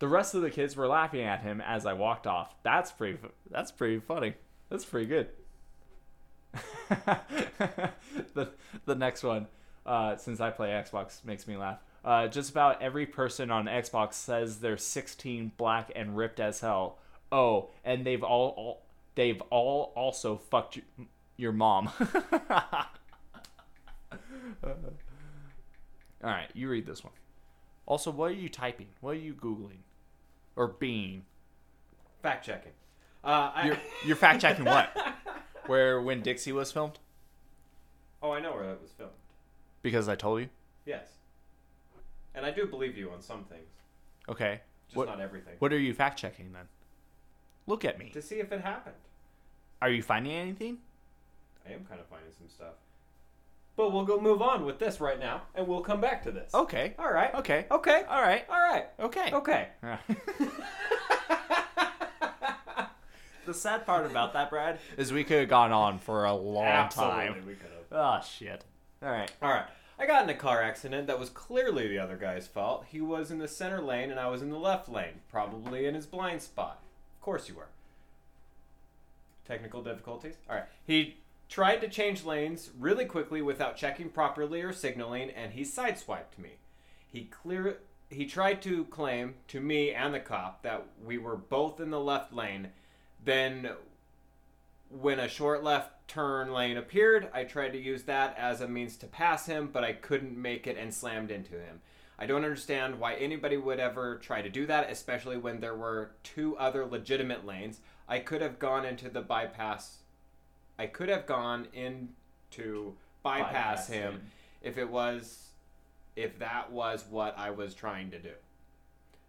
The 0.00 0.08
rest 0.08 0.34
of 0.34 0.42
the 0.42 0.50
kids 0.50 0.76
were 0.76 0.86
laughing 0.86 1.22
at 1.22 1.40
him 1.40 1.60
as 1.60 1.86
I 1.86 1.92
walked 1.92 2.26
off. 2.26 2.54
That's 2.62 2.92
pretty. 2.92 3.18
That's 3.50 3.72
pretty 3.72 4.00
funny. 4.00 4.34
That's 4.68 4.84
pretty 4.84 5.06
good. 5.06 5.28
the 8.34 8.50
the 8.84 8.94
next 8.94 9.22
one, 9.22 9.46
uh, 9.84 10.16
since 10.16 10.40
I 10.40 10.50
play 10.50 10.68
Xbox, 10.68 11.24
makes 11.24 11.46
me 11.46 11.56
laugh. 11.56 11.78
Uh, 12.04 12.28
just 12.28 12.50
about 12.50 12.80
every 12.80 13.06
person 13.06 13.50
on 13.50 13.66
Xbox 13.66 14.14
says 14.14 14.60
they're 14.60 14.76
16, 14.76 15.52
black, 15.56 15.90
and 15.94 16.16
ripped 16.16 16.40
as 16.40 16.60
hell. 16.60 16.98
Oh, 17.30 17.70
and 17.84 18.06
they've 18.06 18.22
all, 18.22 18.48
all 18.56 18.82
they've 19.14 19.40
all 19.50 19.92
also 19.94 20.36
fucked 20.36 20.76
your, 20.76 20.84
your 21.36 21.52
mom. 21.52 21.90
all 24.62 24.70
right, 26.22 26.48
you 26.54 26.68
read 26.68 26.86
this 26.86 27.04
one. 27.04 27.12
Also, 27.86 28.10
what 28.10 28.30
are 28.30 28.34
you 28.34 28.48
typing? 28.48 28.88
What 29.00 29.10
are 29.12 29.20
you 29.20 29.34
googling, 29.34 29.82
or 30.56 30.68
being? 30.68 31.24
Fact 32.22 32.44
checking. 32.46 32.72
Uh, 33.24 33.50
I, 33.54 33.66
You're 33.66 33.78
you're 34.06 34.16
fact 34.16 34.40
checking 34.40 34.64
what? 34.64 34.96
Where 35.66 36.00
Winn 36.00 36.22
Dixie 36.22 36.52
was 36.52 36.72
filmed? 36.72 36.98
oh, 38.22 38.32
I 38.32 38.40
know 38.40 38.52
where 38.52 38.66
that 38.66 38.80
was 38.80 38.90
filmed. 38.92 39.12
Because 39.82 40.08
I 40.08 40.16
told 40.16 40.40
you. 40.40 40.48
Yes. 40.86 41.17
And 42.34 42.44
I 42.46 42.50
do 42.50 42.66
believe 42.66 42.96
you 42.96 43.10
on 43.10 43.20
some 43.22 43.44
things, 43.44 43.68
Okay. 44.28 44.60
just 44.86 44.96
What 44.96 45.08
not 45.08 45.20
everything. 45.20 45.54
what 45.58 45.72
are 45.72 45.78
you 45.78 45.92
fact 45.94 46.18
checking 46.18 46.52
then? 46.52 46.68
Look 47.66 47.84
at 47.84 47.98
me. 47.98 48.10
To 48.10 48.22
see 48.22 48.36
if 48.36 48.52
it 48.52 48.60
happened. 48.60 48.94
Are 49.82 49.90
you 49.90 50.02
finding 50.02 50.32
anything? 50.32 50.78
I 51.68 51.72
am 51.72 51.84
kind 51.84 52.00
of 52.00 52.06
finding 52.06 52.30
some 52.38 52.48
stuff. 52.48 52.74
But 53.76 53.92
we'll 53.92 54.04
go 54.04 54.20
move 54.20 54.42
on 54.42 54.64
with 54.64 54.78
this 54.80 55.00
right 55.00 55.20
now, 55.20 55.42
and 55.54 55.66
we'll 55.68 55.82
come 55.82 56.00
back 56.00 56.22
to 56.24 56.32
this. 56.32 56.52
Okay. 56.54 56.94
All 56.98 57.12
right. 57.12 57.32
Okay. 57.36 57.66
Okay. 57.70 58.02
All 58.08 58.20
right. 58.22 58.44
All 58.48 58.58
right. 58.58 58.86
Okay. 58.98 59.30
Okay. 59.32 59.68
the 63.46 63.54
sad 63.54 63.86
part 63.86 64.04
about 64.06 64.32
that, 64.34 64.50
Brad, 64.50 64.78
is 64.96 65.12
we 65.12 65.24
could 65.24 65.40
have 65.40 65.48
gone 65.48 65.72
on 65.72 65.98
for 65.98 66.24
a 66.24 66.34
long 66.34 66.64
Absolutely, 66.66 67.14
time. 67.26 67.46
we 67.46 67.54
could 67.54 67.70
have. 67.70 67.84
Oh 67.92 68.20
shit. 68.26 68.64
All 69.02 69.10
right. 69.10 69.30
All 69.40 69.50
right. 69.50 69.66
I 69.98 70.06
got 70.06 70.22
in 70.22 70.30
a 70.30 70.34
car 70.34 70.62
accident 70.62 71.08
that 71.08 71.18
was 71.18 71.28
clearly 71.28 71.88
the 71.88 71.98
other 71.98 72.16
guy's 72.16 72.46
fault. 72.46 72.86
He 72.88 73.00
was 73.00 73.32
in 73.32 73.38
the 73.38 73.48
center 73.48 73.80
lane 73.80 74.10
and 74.10 74.20
I 74.20 74.28
was 74.28 74.42
in 74.42 74.50
the 74.50 74.58
left 74.58 74.88
lane, 74.88 75.20
probably 75.30 75.86
in 75.86 75.94
his 75.94 76.06
blind 76.06 76.40
spot. 76.40 76.80
Of 77.16 77.24
course 77.24 77.48
you 77.48 77.56
were. 77.56 77.68
Technical 79.44 79.82
difficulties? 79.82 80.36
All 80.48 80.54
right. 80.54 80.66
He 80.86 81.16
tried 81.48 81.80
to 81.80 81.88
change 81.88 82.24
lanes 82.24 82.70
really 82.78 83.06
quickly 83.06 83.42
without 83.42 83.76
checking 83.76 84.08
properly 84.08 84.62
or 84.62 84.72
signaling 84.72 85.30
and 85.30 85.52
he 85.52 85.62
sideswiped 85.62 86.38
me. 86.38 86.58
He 87.10 87.24
clear 87.24 87.78
he 88.10 88.24
tried 88.24 88.62
to 88.62 88.84
claim 88.84 89.34
to 89.48 89.60
me 89.60 89.92
and 89.92 90.14
the 90.14 90.20
cop 90.20 90.62
that 90.62 90.86
we 91.04 91.18
were 91.18 91.36
both 91.36 91.80
in 91.80 91.90
the 91.90 92.00
left 92.00 92.32
lane. 92.32 92.68
Then 93.24 93.70
when 94.90 95.20
a 95.20 95.28
short 95.28 95.62
left 95.62 96.08
turn 96.08 96.52
lane 96.52 96.76
appeared, 96.76 97.28
I 97.34 97.44
tried 97.44 97.72
to 97.72 97.78
use 97.78 98.04
that 98.04 98.36
as 98.38 98.60
a 98.60 98.68
means 98.68 98.96
to 98.98 99.06
pass 99.06 99.46
him, 99.46 99.68
but 99.72 99.84
I 99.84 99.92
couldn't 99.92 100.36
make 100.36 100.66
it 100.66 100.78
and 100.78 100.92
slammed 100.92 101.30
into 101.30 101.52
him. 101.52 101.80
I 102.18 102.26
don't 102.26 102.44
understand 102.44 102.98
why 102.98 103.14
anybody 103.14 103.56
would 103.56 103.78
ever 103.78 104.16
try 104.16 104.42
to 104.42 104.48
do 104.48 104.66
that, 104.66 104.90
especially 104.90 105.36
when 105.36 105.60
there 105.60 105.76
were 105.76 106.12
two 106.24 106.56
other 106.56 106.84
legitimate 106.84 107.46
lanes. 107.46 107.80
I 108.08 108.18
could 108.18 108.42
have 108.42 108.58
gone 108.58 108.84
into 108.84 109.08
the 109.08 109.20
bypass. 109.20 109.98
I 110.78 110.86
could 110.86 111.08
have 111.08 111.26
gone 111.26 111.68
into 111.72 112.94
bypass, 113.22 113.52
Bypass 113.52 113.88
him, 113.88 114.12
him. 114.14 114.20
if 114.62 114.78
it 114.78 114.88
was 114.90 115.44
if 116.16 116.36
that 116.40 116.72
was 116.72 117.04
what 117.08 117.38
I 117.38 117.50
was 117.50 117.74
trying 117.74 118.10
to 118.10 118.18
do. 118.18 118.32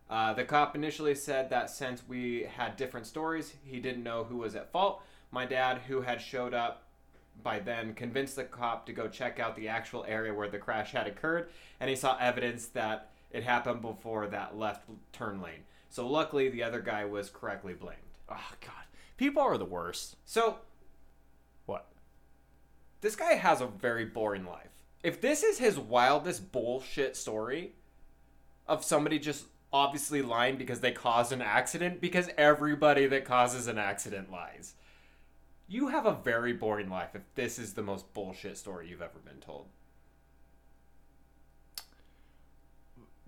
Uh, 0.09 0.33
the 0.33 0.43
cop 0.43 0.73
initially 0.75 1.13
said 1.13 1.51
that 1.51 1.69
since 1.69 2.01
we 2.07 2.47
had 2.55 2.75
different 2.75 3.05
stories, 3.05 3.53
he 3.63 3.79
didn't 3.79 4.01
know 4.01 4.23
who 4.23 4.37
was 4.37 4.55
at 4.55 4.71
fault. 4.71 5.03
My 5.31 5.45
dad, 5.45 5.81
who 5.87 6.01
had 6.01 6.21
showed 6.21 6.53
up 6.53 6.83
by 7.43 7.59
then, 7.59 7.93
convinced 7.93 8.35
the 8.35 8.43
cop 8.43 8.85
to 8.87 8.93
go 8.93 9.07
check 9.07 9.39
out 9.39 9.55
the 9.55 9.67
actual 9.67 10.05
area 10.07 10.33
where 10.33 10.49
the 10.49 10.57
crash 10.57 10.91
had 10.91 11.07
occurred, 11.07 11.49
and 11.79 11.89
he 11.89 11.95
saw 11.95 12.17
evidence 12.19 12.67
that 12.67 13.11
it 13.31 13.43
happened 13.43 13.81
before 13.81 14.27
that 14.27 14.57
left 14.57 14.89
turn 15.13 15.41
lane. 15.41 15.63
So 15.89 16.07
luckily, 16.07 16.49
the 16.49 16.63
other 16.63 16.81
guy 16.81 17.05
was 17.05 17.29
correctly 17.29 17.73
blamed. 17.73 17.99
Oh 18.29 18.51
god. 18.61 18.85
People 19.17 19.41
are 19.41 19.57
the 19.57 19.65
worst. 19.65 20.15
So 20.25 20.59
What? 21.65 21.87
this 23.01 23.15
guy 23.15 23.33
has 23.33 23.61
a 23.61 23.67
very 23.67 24.05
boring 24.05 24.45
life. 24.45 24.69
If 25.03 25.21
this 25.21 25.43
is 25.43 25.59
his 25.59 25.79
wildest 25.79 26.51
bullshit 26.51 27.15
story 27.15 27.73
of 28.67 28.83
somebody 28.83 29.19
just 29.19 29.45
obviously 29.71 30.21
lying 30.21 30.57
because 30.57 30.79
they 30.79 30.91
caused 30.91 31.31
an 31.31 31.41
accident, 31.41 32.01
because 32.01 32.29
everybody 32.37 33.05
that 33.07 33.25
causes 33.25 33.67
an 33.67 33.77
accident 33.77 34.31
lies. 34.31 34.73
You 35.71 35.89
have 35.89 36.07
a 36.07 36.15
very 36.23 36.51
boring 36.51 36.89
life 36.89 37.11
if 37.13 37.21
this 37.35 37.59
is 37.59 37.73
the 37.73 37.83
most 37.83 38.11
bullshit 38.13 38.57
story 38.57 38.89
you've 38.89 39.03
ever 39.03 39.19
been 39.23 39.39
told. 39.39 39.67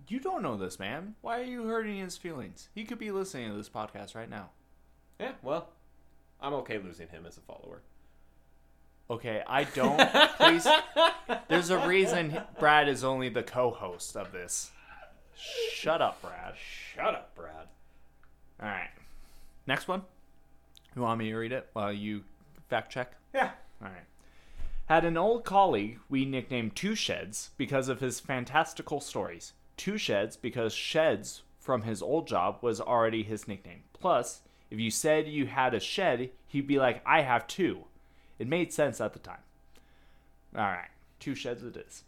You 0.08 0.20
don't 0.20 0.42
know 0.42 0.58
this 0.58 0.80
man. 0.80 1.14
Why 1.22 1.40
are 1.40 1.46
you 1.46 1.68
hurting 1.68 2.00
his 2.00 2.18
feelings? 2.18 2.70
He 2.74 2.84
could 2.84 2.98
be 2.98 3.12
listening 3.12 3.52
to 3.52 3.56
this 3.56 3.70
podcast 3.70 4.16
right 4.16 4.30
now. 4.30 4.50
Yeah, 5.20 5.34
well, 5.44 5.70
I'm 6.42 6.54
okay 6.56 6.80
losing 6.80 7.10
him 7.10 7.28
as 7.28 7.38
a 7.38 7.42
follower. 7.42 7.84
Okay, 9.10 9.44
I 9.46 9.66
don't. 9.66 10.00
Please. 10.38 10.68
There's 11.48 11.70
a 11.70 11.88
reason 11.88 12.42
Brad 12.60 12.90
is 12.90 13.04
only 13.04 13.30
the 13.30 13.44
co-host 13.44 14.18
of 14.18 14.32
this. 14.32 14.72
Shut 15.74 16.02
up, 16.02 16.22
Brad. 16.22 16.56
Shut 16.96 17.14
up, 17.14 17.36
Brad. 17.36 17.68
All 18.62 18.68
right. 18.68 18.90
Next 19.68 19.88
one. 19.88 20.02
You 20.96 21.04
want 21.04 21.20
me 21.20 21.30
to 21.30 21.38
read 21.38 21.52
it 21.52 21.70
while 21.74 21.94
you 21.94 22.24
fact 22.72 22.92
check? 22.92 23.12
Yeah. 23.36 23.51
All 23.82 23.90
right. 23.90 24.06
Had 24.86 25.04
an 25.04 25.18
old 25.18 25.44
colleague 25.44 26.00
we 26.10 26.24
nicknamed 26.24 26.74
Two 26.74 26.96
Sheds 26.96 27.51
because 27.58 27.90
of 27.90 28.00
his 28.00 28.22
fantastical 28.22 29.01
stories. 29.01 29.51
Two 29.75 29.98
Sheds 29.98 30.38
because 30.38 30.74
Sheds 30.74 31.44
from 31.60 31.82
his 31.82 32.01
old 32.01 32.28
job 32.28 32.60
was 32.62 32.80
already 32.80 33.24
his 33.24 33.46
nickname. 33.46 33.84
Plus, 33.92 34.42
if 34.70 34.80
you 34.80 34.90
said 34.90 35.28
you 35.28 35.48
had 35.48 35.74
a 35.74 35.82
shed, 35.82 36.30
he'd 36.48 36.66
be 36.66 36.80
like, 36.80 37.01
I 37.06 37.22
have 37.22 37.46
two. 37.46 37.84
It 38.40 38.48
made 38.48 38.72
sense 38.72 39.01
at 39.01 39.12
the 39.12 39.20
time. 39.20 39.44
Alright, 40.56 40.90
two 41.20 41.36
sheds 41.36 41.63
it 41.63 41.75
is. 41.75 42.04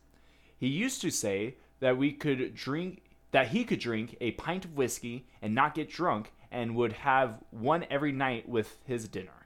He 0.58 0.67
used 0.67 1.01
to 1.01 1.12
say 1.12 1.55
that 1.82 1.98
we 1.98 2.13
could 2.13 2.55
drink 2.55 3.01
that 3.32 3.50
he 3.50 3.65
could 3.65 3.79
drink 3.79 4.15
a 4.22 4.32
pint 4.32 4.63
of 4.63 4.77
whiskey 4.77 5.25
and 5.41 5.53
not 5.53 5.75
get 5.75 5.89
drunk 5.89 6.32
and 6.51 6.75
would 6.75 6.93
have 6.93 7.39
one 7.51 7.86
every 7.89 8.12
night 8.12 8.48
with 8.48 8.77
his 8.86 9.08
dinner. 9.10 9.42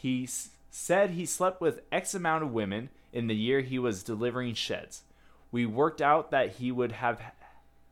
He 0.00 0.24
s- 0.24 0.50
said 0.70 1.10
he 1.10 1.26
slept 1.26 1.60
with 1.60 1.80
X 1.92 2.14
amount 2.14 2.42
of 2.42 2.52
women 2.52 2.88
in 3.12 3.26
the 3.26 3.34
year 3.36 3.60
he 3.60 3.78
was 3.78 4.02
delivering 4.02 4.54
sheds. 4.54 5.02
We 5.52 5.66
worked 5.66 6.00
out 6.00 6.30
that 6.30 6.52
he 6.52 6.72
would 6.72 6.92
have 6.92 7.20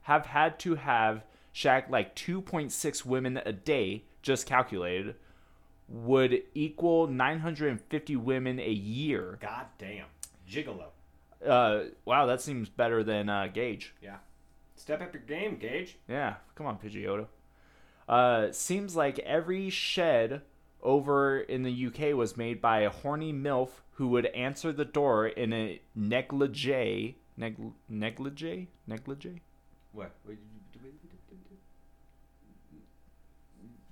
have 0.03 0.25
had 0.27 0.59
to 0.61 0.77
have 0.77 1.23
shagged 1.53 1.91
like 1.91 2.15
2.6 2.17 3.05
women 3.05 3.37
a 3.45 3.53
day, 3.53 4.05
just 4.23 4.47
calculated, 4.47 5.17
would 5.87 6.43
equal 6.55 7.07
950 7.09 8.17
women 8.17 8.59
a 8.59 8.71
year. 8.71 9.37
God 9.43 9.67
damn. 9.77 10.07
Gigolo. 10.49 10.87
Uh, 11.47 11.91
wow, 12.07 12.25
that 12.25 12.41
seems 12.41 12.71
better 12.71 13.05
than 13.05 13.29
uh, 13.29 13.49
Gage. 13.53 13.93
Yeah. 14.03 14.17
Step 14.77 15.03
up 15.03 15.12
your 15.12 15.23
game, 15.25 15.57
Gage. 15.57 15.97
Yeah, 16.09 16.37
come 16.55 16.67
on, 16.67 16.79
Pidgeotto. 16.79 17.27
Uh, 18.09 18.50
seems 18.53 18.97
like 18.97 19.19
every 19.19 19.69
shed 19.69 20.41
over 20.82 21.40
in 21.40 21.62
the 21.62 21.87
UK 21.87 22.14
was 22.16 22.37
made 22.37 22.61
by 22.61 22.80
a 22.80 22.90
horny 22.90 23.32
MILF 23.32 23.70
who 23.92 24.08
would 24.08 24.26
answer 24.26 24.73
the 24.73 24.85
door 24.85 25.26
in 25.26 25.52
a 25.52 25.80
negligee. 25.94 27.16
Neg- 27.37 27.73
negligee? 27.88 28.68
Negligee? 28.87 29.40
What? 29.92 30.12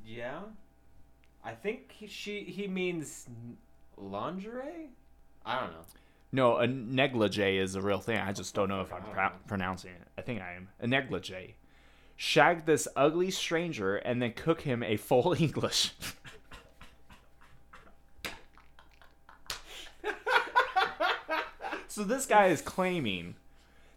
Yeah. 0.04 0.40
I 1.44 1.52
think 1.52 1.92
he, 1.92 2.06
she 2.06 2.42
he 2.42 2.66
means 2.66 3.28
lingerie. 3.96 4.90
I 5.44 5.60
don't 5.60 5.70
know. 5.72 5.84
No, 6.32 6.56
a 6.58 6.66
negligee 6.66 7.58
is 7.58 7.76
a 7.76 7.80
real 7.82 8.00
thing. 8.00 8.18
I 8.18 8.32
just 8.32 8.54
don't 8.54 8.68
know 8.68 8.80
if 8.80 8.92
I'm 8.92 9.02
pro- 9.02 9.30
pronouncing 9.46 9.92
it. 9.92 10.02
I 10.18 10.22
think 10.22 10.40
I 10.42 10.54
am. 10.54 10.68
A 10.80 10.86
negligee. 10.86 11.54
Shag 12.16 12.66
this 12.66 12.88
ugly 12.96 13.30
stranger 13.30 13.96
and 13.96 14.20
then 14.20 14.32
cook 14.32 14.62
him 14.62 14.82
a 14.82 14.96
full 14.96 15.34
English. 15.38 15.92
So 21.96 22.04
this 22.04 22.26
guy 22.26 22.48
is 22.48 22.60
claiming 22.60 23.36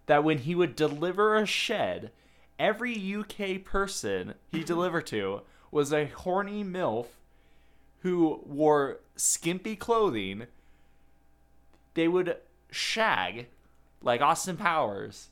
that 0.05 0.23
when 0.23 0.37
he 0.37 0.55
would 0.55 0.73
deliver 0.73 1.35
a 1.35 1.45
shed, 1.45 2.11
every 2.57 2.95
UK 3.13 3.61
person 3.61 4.35
he 4.47 4.63
delivered 4.63 5.05
to 5.07 5.41
was 5.69 5.91
a 5.91 6.05
horny 6.05 6.63
MILF 6.63 7.07
who 7.99 8.39
wore 8.45 9.01
skimpy 9.17 9.75
clothing 9.75 10.45
they 11.93 12.07
would 12.07 12.37
shag 12.71 13.47
like 14.01 14.21
Austin 14.21 14.55
Powers, 14.55 15.27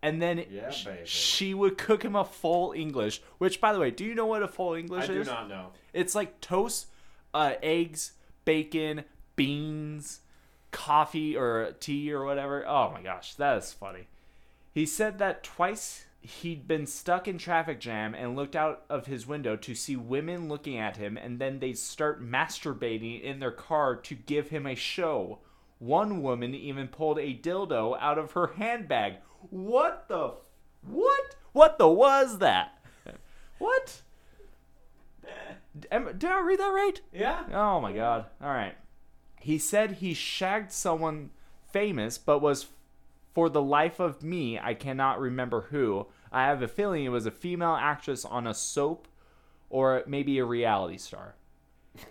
and 0.00 0.22
then 0.22 0.44
Yeah, 0.48 0.70
sh- 0.70 0.86
she 1.04 1.52
would 1.52 1.76
cook 1.76 2.04
him 2.04 2.14
a 2.14 2.24
full 2.24 2.70
English. 2.70 3.20
Which, 3.38 3.60
by 3.60 3.72
the 3.72 3.80
way, 3.80 3.90
do 3.90 4.04
you 4.04 4.14
know 4.14 4.26
what 4.26 4.44
a 4.44 4.46
full 4.46 4.74
English 4.74 5.08
is? 5.08 5.28
I 5.28 5.32
do 5.32 5.36
not 5.40 5.48
know. 5.48 5.72
It's 5.92 6.14
like 6.14 6.40
toast, 6.40 6.86
uh, 7.34 7.54
eggs, 7.60 8.12
bacon, 8.44 9.02
beans, 9.34 10.20
coffee 10.70 11.36
or 11.36 11.72
tea 11.80 12.12
or 12.12 12.24
whatever. 12.24 12.66
Oh 12.66 12.90
my 12.90 13.02
gosh, 13.02 13.34
that 13.34 13.58
is 13.58 13.72
funny. 13.72 14.08
He 14.72 14.86
said 14.86 15.18
that 15.18 15.42
twice 15.42 16.04
he'd 16.20 16.66
been 16.66 16.86
stuck 16.86 17.28
in 17.28 17.38
traffic 17.38 17.80
jam 17.80 18.14
and 18.14 18.36
looked 18.36 18.56
out 18.56 18.82
of 18.90 19.06
his 19.06 19.26
window 19.26 19.56
to 19.56 19.74
see 19.74 19.96
women 19.96 20.48
looking 20.48 20.76
at 20.76 20.96
him 20.96 21.16
and 21.16 21.38
then 21.38 21.58
they'd 21.58 21.78
start 21.78 22.22
masturbating 22.22 23.22
in 23.22 23.38
their 23.38 23.50
car 23.52 23.96
to 23.96 24.14
give 24.14 24.48
him 24.48 24.66
a 24.66 24.74
show. 24.74 25.38
One 25.78 26.22
woman 26.22 26.54
even 26.54 26.88
pulled 26.88 27.18
a 27.18 27.34
dildo 27.34 27.96
out 28.00 28.18
of 28.18 28.32
her 28.32 28.48
handbag. 28.48 29.14
What 29.50 30.08
the 30.08 30.28
f- 30.28 30.34
what? 30.82 31.36
What 31.52 31.78
the 31.78 31.88
was 31.88 32.38
that? 32.38 32.74
What? 33.58 34.02
Did 35.80 36.24
I 36.24 36.40
read 36.40 36.60
that 36.60 36.68
right? 36.68 37.00
Yeah. 37.12 37.44
Oh 37.52 37.80
my 37.80 37.92
god. 37.92 38.26
All 38.40 38.48
right. 38.50 38.74
He 39.40 39.58
said 39.58 39.92
he 39.92 40.14
shagged 40.14 40.72
someone 40.72 41.30
famous, 41.70 42.18
but 42.18 42.40
was 42.40 42.66
for 43.34 43.48
the 43.48 43.62
life 43.62 44.00
of 44.00 44.22
me, 44.22 44.58
I 44.58 44.74
cannot 44.74 45.20
remember 45.20 45.62
who. 45.70 46.06
I 46.32 46.46
have 46.46 46.62
a 46.62 46.68
feeling 46.68 47.04
it 47.04 47.10
was 47.10 47.26
a 47.26 47.30
female 47.30 47.76
actress 47.78 48.24
on 48.24 48.46
a 48.46 48.54
soap 48.54 49.06
or 49.70 50.02
maybe 50.06 50.38
a 50.38 50.44
reality 50.44 50.98
star. 50.98 51.34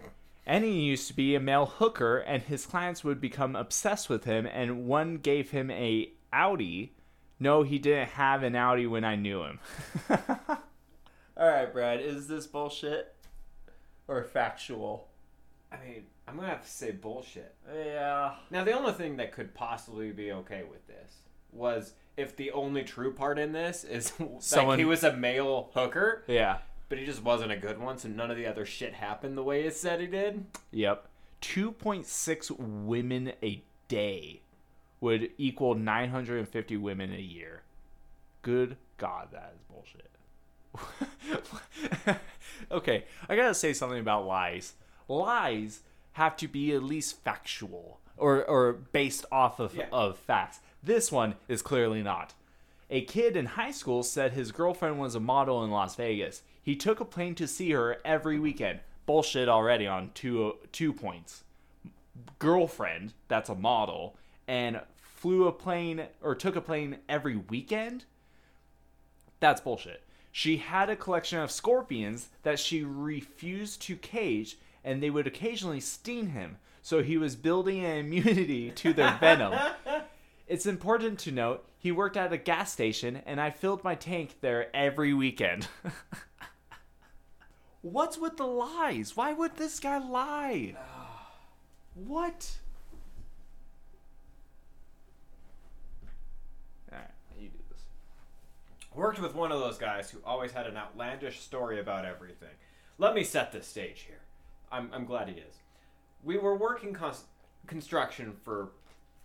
And 0.50 0.64
he 0.64 0.80
used 0.80 1.10
to 1.10 1.14
be 1.14 1.36
a 1.36 1.42
male 1.42 1.66
hooker, 1.66 2.20
and 2.20 2.42
his 2.42 2.66
clients 2.66 3.04
would 3.04 3.20
become 3.20 3.54
obsessed 3.54 4.10
with 4.10 4.24
him, 4.24 4.46
and 4.46 4.88
one 4.88 5.18
gave 5.18 5.52
him 5.52 5.70
a 5.70 6.10
Audi. 6.32 6.94
No, 7.38 7.64
he 7.64 7.78
didn't 7.78 8.12
have 8.12 8.44
an 8.44 8.56
Audi 8.56 8.88
when 8.88 9.04
I 9.04 9.18
knew 9.18 9.44
him. 9.44 9.60
All 10.10 11.50
right, 11.50 11.72
Brad, 11.72 12.00
is 12.00 12.30
this 12.30 12.48
bullshit 12.48 13.14
or 14.08 14.24
factual? 14.24 15.10
I 15.70 15.76
mean, 15.86 16.06
I'm 16.28 16.36
gonna 16.36 16.50
have 16.50 16.64
to 16.66 16.70
say 16.70 16.92
bullshit. 16.92 17.56
Yeah. 17.74 18.36
Now, 18.52 18.64
the 18.64 18.74
only 18.74 18.92
thing 18.94 19.18
that 19.18 19.32
could 19.32 19.54
possibly 19.54 20.12
be 20.12 20.32
okay 20.32 20.64
with 20.70 20.86
this 20.88 21.20
was 21.52 21.94
if 22.18 22.36
the 22.36 22.52
only 22.52 22.84
true 22.84 23.14
part 23.14 23.40
in 23.40 23.54
this 23.54 23.84
is 23.84 24.12
Someone- 24.40 24.68
like 24.70 24.80
he 24.80 24.86
was 24.86 25.04
a 25.04 25.14
male 25.16 25.70
hooker, 25.74 26.24
Yeah. 26.28 26.58
but 26.90 26.98
he 26.98 27.06
just 27.06 27.24
wasn't 27.24 27.52
a 27.52 27.58
good 27.58 27.80
one, 27.80 27.98
so 27.98 28.10
none 28.10 28.30
of 28.30 28.38
the 28.38 28.46
other 28.46 28.66
shit 28.66 28.94
happened 28.96 29.38
the 29.38 29.44
way 29.44 29.64
it 29.64 29.76
said 29.76 30.02
he 30.02 30.08
did. 30.08 30.46
Yep. 30.72 31.08
2.6 31.42 32.52
women 32.60 33.32
a 33.44 33.64
day 33.88 34.42
would 35.00 35.30
equal 35.38 35.76
950 35.76 36.76
women 36.78 37.14
a 37.14 37.20
year. 37.22 37.62
Good 38.42 38.76
God, 38.98 39.30
that 39.32 39.54
is 39.56 39.62
bullshit. 39.70 40.10
okay, 42.72 43.06
I 43.30 43.36
gotta 43.36 43.54
say 43.54 43.74
something 43.74 44.00
about 44.00 44.26
lies. 44.26 44.74
Lies 45.08 45.82
have 46.18 46.36
to 46.36 46.48
be 46.48 46.74
at 46.74 46.82
least 46.82 47.24
factual 47.24 48.00
or, 48.18 48.44
or 48.46 48.74
based 48.74 49.24
off 49.32 49.60
of, 49.60 49.76
Yeah. 49.76 49.86
of 49.92 50.18
facts. 50.18 50.60
This 50.82 51.12
one 51.12 51.36
is 51.48 51.62
clearly 51.62 52.02
not. 52.02 52.34
A 52.90 53.02
kid 53.02 53.38
in 53.38 53.46
high 53.46 53.70
school 53.72 54.02
said 54.02 54.32
his 54.32 54.52
girlfriend 54.52 55.00
was 55.00 55.14
a 55.14 55.20
model 55.20 55.64
in 55.64 55.70
Las 55.70 55.96
Vegas. 55.96 56.42
He 56.64 56.76
took 56.76 57.00
a 57.00 57.06
plane 57.06 57.36
to 57.36 57.48
see 57.48 57.70
her 57.72 57.98
every 58.04 58.40
weekend. 58.40 58.80
Bullshit 59.06 59.48
already 59.48 59.86
on 59.86 60.10
two 60.16 60.56
two 60.72 60.92
points. 60.92 61.44
Girlfriend, 62.40 63.14
that's 63.28 63.50
a 63.50 63.56
model, 63.56 64.16
and 64.48 64.82
flew 64.98 65.48
a 65.48 65.52
plane 65.52 66.08
or 66.22 66.34
took 66.34 66.56
a 66.56 66.62
plane 66.62 66.98
every 67.08 67.36
weekend. 67.36 68.06
That's 69.40 69.62
bullshit. 69.62 70.02
She 70.32 70.58
had 70.58 70.90
a 70.90 70.96
collection 70.96 71.40
of 71.40 71.52
scorpions 71.52 72.30
that 72.44 72.60
she 72.60 72.84
refused 72.84 73.82
to 73.84 73.96
cage, 73.96 74.58
and 74.88 75.04
they 75.04 75.10
would 75.10 75.28
occasionally 75.28 75.82
sting 75.82 76.28
him. 76.28 76.58
So 76.82 77.04
he 77.04 77.18
was 77.18 77.36
building 77.36 77.84
an 77.84 77.98
immunity 77.98 78.72
to 78.72 78.94
their 78.94 79.18
venom. 79.20 79.54
It's 80.48 80.66
important 80.66 81.20
to 81.20 81.32
note 81.34 81.68
he 81.78 81.92
worked 81.92 82.16
at 82.16 82.32
a 82.32 82.38
gas 82.38 82.72
station, 82.72 83.22
and 83.26 83.42
I 83.42 83.50
filled 83.50 83.84
my 83.84 83.96
tank 83.96 84.38
there 84.40 84.74
every 84.74 85.14
weekend. 85.14 85.68
What's 87.82 88.18
with 88.18 88.38
the 88.38 88.48
lies? 88.48 89.18
Why 89.18 89.34
would 89.34 89.58
this 89.58 89.78
guy 89.82 89.98
lie? 89.98 90.76
What? 91.96 92.60
Alright, 96.94 97.10
you 97.38 97.50
do 97.50 97.58
this. 97.70 97.82
Worked 98.96 99.20
with 99.20 99.36
one 99.36 99.52
of 99.52 99.60
those 99.60 99.78
guys 99.78 100.10
who 100.10 100.20
always 100.24 100.54
had 100.54 100.68
an 100.68 100.78
outlandish 100.78 101.42
story 101.42 101.82
about 101.82 102.06
everything. 102.06 102.56
Let 102.98 103.16
me 103.16 103.26
set 103.26 103.52
the 103.52 103.62
stage 103.62 104.06
here. 104.08 104.22
I'm, 104.72 104.90
I'm 104.94 105.06
glad 105.06 105.30
he 105.30 105.36
is. 105.36 105.56
We 106.24 106.38
were 106.38 106.56
working 106.56 106.94
cons- 106.94 107.26
construction 107.68 108.34
for 108.44 108.70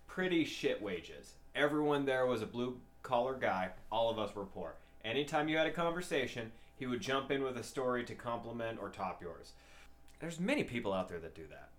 pretty 0.06 0.44
shit 0.44 0.80
wages. 0.80 1.34
Everyone 1.54 2.04
there 2.04 2.26
was 2.26 2.42
a 2.42 2.46
blue 2.46 2.78
collar 3.02 3.34
guy. 3.34 3.70
All 3.90 4.10
of 4.10 4.18
us 4.18 4.34
were 4.34 4.44
poor. 4.44 4.74
Anytime 5.04 5.48
you 5.48 5.56
had 5.56 5.66
a 5.66 5.72
conversation, 5.72 6.52
he 6.76 6.86
would 6.86 7.00
jump 7.00 7.30
in 7.30 7.42
with 7.42 7.56
a 7.56 7.62
story 7.62 8.04
to 8.04 8.14
compliment 8.14 8.78
or 8.80 8.88
top 8.88 9.20
yours. 9.22 9.52
There's 10.20 10.38
many 10.38 10.64
people 10.64 10.92
out 10.92 11.08
there 11.08 11.18
that 11.18 11.34
do 11.34 11.46
that. 11.50 11.70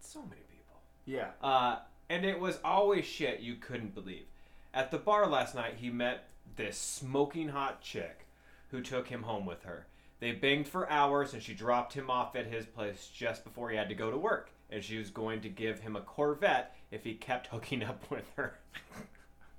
So 0.00 0.20
many 0.22 0.42
people. 0.50 0.80
Yeah. 1.04 1.30
Uh, 1.42 1.78
and 2.08 2.24
it 2.24 2.38
was 2.38 2.58
always 2.64 3.04
shit 3.04 3.40
you 3.40 3.56
couldn't 3.56 3.94
believe. 3.94 4.24
At 4.72 4.90
the 4.90 4.98
bar 4.98 5.26
last 5.26 5.54
night, 5.54 5.74
he 5.78 5.90
met 5.90 6.28
this 6.56 6.76
smoking 6.76 7.48
hot 7.48 7.80
chick 7.80 8.26
who 8.70 8.80
took 8.80 9.08
him 9.08 9.22
home 9.22 9.46
with 9.46 9.62
her. 9.64 9.86
They 10.24 10.32
banged 10.32 10.66
for 10.66 10.90
hours 10.90 11.34
and 11.34 11.42
she 11.42 11.52
dropped 11.52 11.92
him 11.92 12.08
off 12.08 12.34
at 12.34 12.46
his 12.46 12.64
place 12.64 13.10
just 13.14 13.44
before 13.44 13.68
he 13.68 13.76
had 13.76 13.90
to 13.90 13.94
go 13.94 14.10
to 14.10 14.16
work. 14.16 14.48
and 14.70 14.82
she 14.82 14.96
was 14.96 15.10
going 15.10 15.42
to 15.42 15.50
give 15.50 15.80
him 15.80 15.96
a 15.96 16.00
Corvette 16.00 16.74
if 16.90 17.04
he 17.04 17.12
kept 17.12 17.46
hooking 17.52 17.82
up 17.82 18.10
with 18.10 18.24
her. 18.36 18.54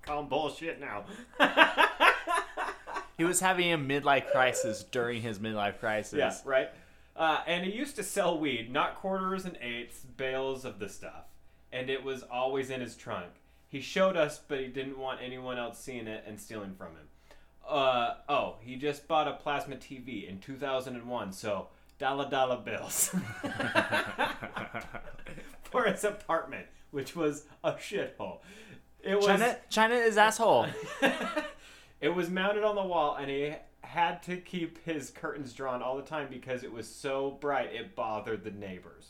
Call 0.01 0.21
him 0.21 0.27
bullshit 0.27 0.79
now. 0.79 1.05
He 3.15 3.23
was 3.23 3.41
having 3.41 3.71
a 3.73 3.77
midlife 3.77 4.31
crisis 4.31 4.83
during 4.83 5.21
his 5.21 5.37
midlife 5.37 5.79
crisis. 5.79 6.17
Yeah, 6.17 6.35
right. 6.43 6.69
Uh, 7.15 7.41
and 7.45 7.63
he 7.63 7.71
used 7.71 7.95
to 7.97 8.03
sell 8.03 8.39
weed, 8.39 8.71
not 8.73 8.95
quarters 8.95 9.45
and 9.45 9.59
eighths, 9.61 9.99
bales 10.17 10.65
of 10.65 10.79
the 10.79 10.89
stuff. 10.89 11.25
And 11.71 11.91
it 11.91 12.03
was 12.03 12.23
always 12.23 12.71
in 12.71 12.81
his 12.81 12.95
trunk. 12.97 13.27
He 13.67 13.81
showed 13.81 14.17
us, 14.17 14.41
but 14.47 14.59
he 14.61 14.67
didn't 14.67 14.97
want 14.97 15.19
anyone 15.21 15.59
else 15.59 15.77
seeing 15.77 16.07
it 16.07 16.23
and 16.25 16.39
stealing 16.41 16.73
from 16.75 16.93
him. 16.93 17.07
Uh, 17.67 18.15
oh, 18.29 18.55
he 18.61 18.75
just 18.75 19.07
bought 19.07 19.27
a 19.27 19.33
plasma 19.33 19.75
TV 19.75 20.29
in 20.29 20.39
2001, 20.39 21.33
so 21.33 21.67
dollar 21.97 22.29
dollar 22.29 22.57
bills 22.57 23.09
for 25.63 25.85
his 25.85 26.03
apartment, 26.03 26.67
which 26.91 27.15
was 27.15 27.45
a 27.63 27.71
shithole. 27.73 28.39
It 29.01 29.15
was 29.15 29.25
China, 29.25 29.57
China 29.69 29.95
is 29.95 30.17
asshole. 30.17 30.67
it 32.01 32.09
was 32.09 32.29
mounted 32.29 32.63
on 32.63 32.75
the 32.75 32.83
wall, 32.83 33.15
and 33.15 33.29
he 33.29 33.55
had 33.81 34.21
to 34.23 34.37
keep 34.37 34.83
his 34.83 35.09
curtains 35.09 35.53
drawn 35.53 35.81
all 35.81 35.95
the 35.95 36.03
time 36.03 36.27
because 36.29 36.63
it 36.63 36.71
was 36.71 36.87
so 36.87 37.37
bright 37.39 37.73
it 37.73 37.95
bothered 37.95 38.43
the 38.43 38.51
neighbors. 38.51 39.09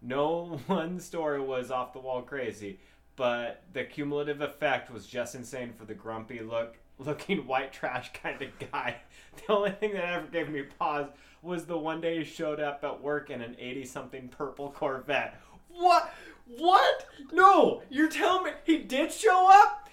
No 0.00 0.60
one 0.66 1.00
story 1.00 1.40
was 1.40 1.70
off 1.70 1.92
the 1.92 1.98
wall 1.98 2.22
crazy, 2.22 2.78
but 3.16 3.64
the 3.72 3.84
cumulative 3.84 4.40
effect 4.40 4.90
was 4.90 5.06
just 5.06 5.34
insane 5.34 5.72
for 5.72 5.84
the 5.84 5.94
grumpy 5.94 6.40
look 6.40 6.76
looking 6.98 7.46
white 7.46 7.72
trash 7.72 8.12
kind 8.12 8.40
of 8.42 8.48
guy. 8.72 8.96
The 9.46 9.52
only 9.52 9.70
thing 9.70 9.92
that 9.92 10.04
ever 10.04 10.26
gave 10.26 10.48
me 10.48 10.62
pause 10.62 11.06
was 11.42 11.64
the 11.64 11.78
one 11.78 12.00
day 12.00 12.18
he 12.18 12.24
showed 12.24 12.58
up 12.58 12.82
at 12.82 13.00
work 13.00 13.30
in 13.30 13.40
an 13.40 13.54
80 13.56 13.84
something 13.84 14.28
purple 14.28 14.72
Corvette. 14.72 15.40
What? 15.68 16.12
What? 16.56 17.06
No, 17.32 17.82
you're 17.88 18.08
telling 18.08 18.46
me 18.46 18.50
he 18.64 18.78
did 18.78 19.12
show 19.12 19.48
up? 19.48 19.88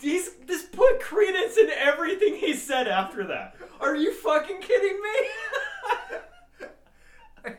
He's 0.00 0.30
this 0.46 0.62
put 0.62 1.00
credence 1.00 1.56
in 1.56 1.70
everything 1.70 2.36
he 2.36 2.54
said 2.54 2.86
after 2.86 3.26
that. 3.26 3.56
Are 3.80 3.96
you 3.96 4.14
fucking 4.14 4.60
kidding 4.60 5.00
me? 5.00 6.68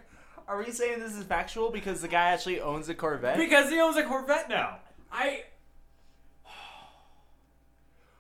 Are 0.47 0.57
we 0.57 0.71
saying 0.71 0.99
this 0.99 1.15
is 1.15 1.23
factual 1.25 1.69
because 1.69 2.01
the 2.01 2.07
guy 2.07 2.29
actually 2.29 2.61
owns 2.61 2.87
a 2.87 2.93
Corvette? 2.95 3.37
because 3.37 3.69
he 3.69 3.79
owns 3.79 3.97
a 3.97 4.03
Corvette 4.03 4.47
now. 4.47 4.79
I 5.11 5.43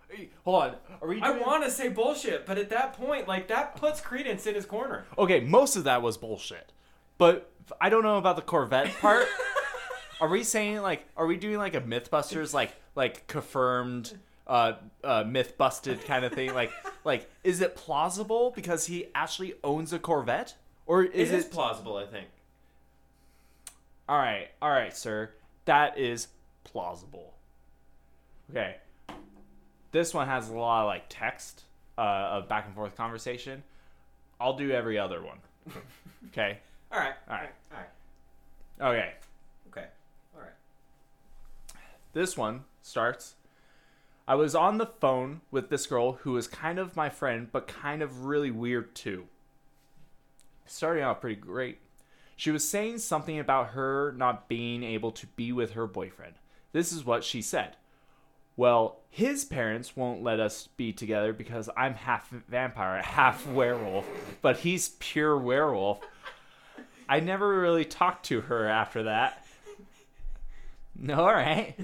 Hey, 0.09 0.29
Hold 0.45 0.63
on. 0.63 0.75
Are 1.01 1.07
we? 1.07 1.21
I 1.21 1.31
doing- 1.31 1.41
want 1.41 1.63
to 1.63 1.71
say 1.71 1.87
bullshit, 1.89 2.45
but 2.45 2.57
at 2.57 2.69
that 2.69 2.93
point, 2.93 3.27
like 3.27 3.47
that 3.47 3.75
puts 3.75 4.01
credence 4.01 4.45
in 4.45 4.55
his 4.55 4.65
corner. 4.65 5.05
Okay, 5.17 5.39
most 5.39 5.75
of 5.75 5.85
that 5.85 6.01
was 6.01 6.17
bullshit, 6.17 6.71
but 7.17 7.49
I 7.79 7.89
don't 7.89 8.03
know 8.03 8.17
about 8.17 8.35
the 8.35 8.41
Corvette 8.41 8.93
part. 8.99 9.27
are 10.21 10.27
we 10.27 10.43
saying 10.43 10.81
like? 10.81 11.05
Are 11.15 11.25
we 11.25 11.37
doing 11.37 11.57
like 11.57 11.75
a 11.75 11.81
MythBusters 11.81 12.53
like 12.53 12.75
like 12.95 13.27
confirmed? 13.27 14.17
Uh, 14.45 14.73
uh, 15.05 15.23
myth 15.25 15.57
busted 15.57 16.03
kind 16.03 16.25
of 16.25 16.33
thing. 16.33 16.53
Like, 16.53 16.69
like, 17.05 17.31
is 17.45 17.61
it 17.61 17.77
plausible 17.77 18.51
because 18.53 18.85
he 18.85 19.05
actually 19.15 19.53
owns 19.63 19.93
a 19.93 19.99
Corvette, 19.99 20.55
or 20.85 21.01
is 21.01 21.31
It 21.31 21.35
is 21.35 21.45
it 21.45 21.51
plausible, 21.51 21.95
I 21.95 22.05
think. 22.05 22.27
All 24.09 24.17
right, 24.17 24.49
all 24.61 24.69
right, 24.69 24.95
sir. 24.95 25.31
That 25.63 25.97
is 25.97 26.27
plausible. 26.65 27.35
Okay. 28.51 28.75
This 29.93 30.13
one 30.13 30.27
has 30.27 30.49
a 30.49 30.53
lot 30.53 30.81
of 30.81 30.87
like 30.87 31.05
text, 31.07 31.63
uh, 31.97 32.01
of 32.01 32.49
back 32.49 32.65
and 32.65 32.75
forth 32.75 32.97
conversation. 32.97 33.63
I'll 34.41 34.57
do 34.57 34.71
every 34.71 34.99
other 34.99 35.21
one. 35.23 35.37
Okay. 36.27 36.57
All 36.91 36.99
right, 36.99 37.13
All 37.29 37.35
right. 37.35 37.49
all 38.81 38.91
right, 38.93 38.95
Okay. 38.95 39.13
okay, 39.69 39.87
all 40.35 40.41
right. 40.41 40.49
This 42.13 42.37
one 42.37 42.63
starts. 42.81 43.35
I 44.27 44.35
was 44.35 44.55
on 44.55 44.77
the 44.77 44.85
phone 44.85 45.41
with 45.51 45.69
this 45.69 45.85
girl 45.85 46.13
who 46.21 46.31
was 46.31 46.47
kind 46.47 46.79
of 46.79 46.95
my 46.95 47.09
friend, 47.09 47.49
but 47.51 47.67
kind 47.67 48.01
of 48.01 48.25
really 48.25 48.51
weird 48.51 48.95
too. 48.95 49.25
Starting 50.65 51.03
out 51.03 51.19
pretty 51.21 51.35
great. 51.35 51.79
She 52.37 52.51
was 52.51 52.67
saying 52.67 52.99
something 52.99 53.37
about 53.37 53.71
her 53.71 54.13
not 54.17 54.47
being 54.47 54.81
able 54.81 55.11
to 55.11 55.27
be 55.27 55.51
with 55.51 55.71
her 55.73 55.85
boyfriend. 55.87 56.35
This 56.71 56.91
is 56.93 57.05
what 57.05 57.23
she 57.23 57.41
said. 57.41 57.75
Well, 58.55 58.99
his 59.09 59.45
parents 59.45 59.95
won't 59.95 60.21
let 60.23 60.39
us 60.39 60.67
be 60.77 60.93
together 60.93 61.33
because 61.33 61.69
I'm 61.75 61.95
half 61.95 62.29
vampire, 62.47 63.01
half 63.03 63.45
werewolf, 63.47 64.05
but 64.41 64.57
he's 64.57 64.89
pure 64.99 65.37
werewolf. 65.37 65.99
I 67.09 67.19
never 67.19 67.59
really 67.59 67.85
talked 67.85 68.25
to 68.27 68.41
her 68.41 68.67
after 68.67 69.03
that. 69.03 69.45
All 71.09 71.25
right. 71.33 71.75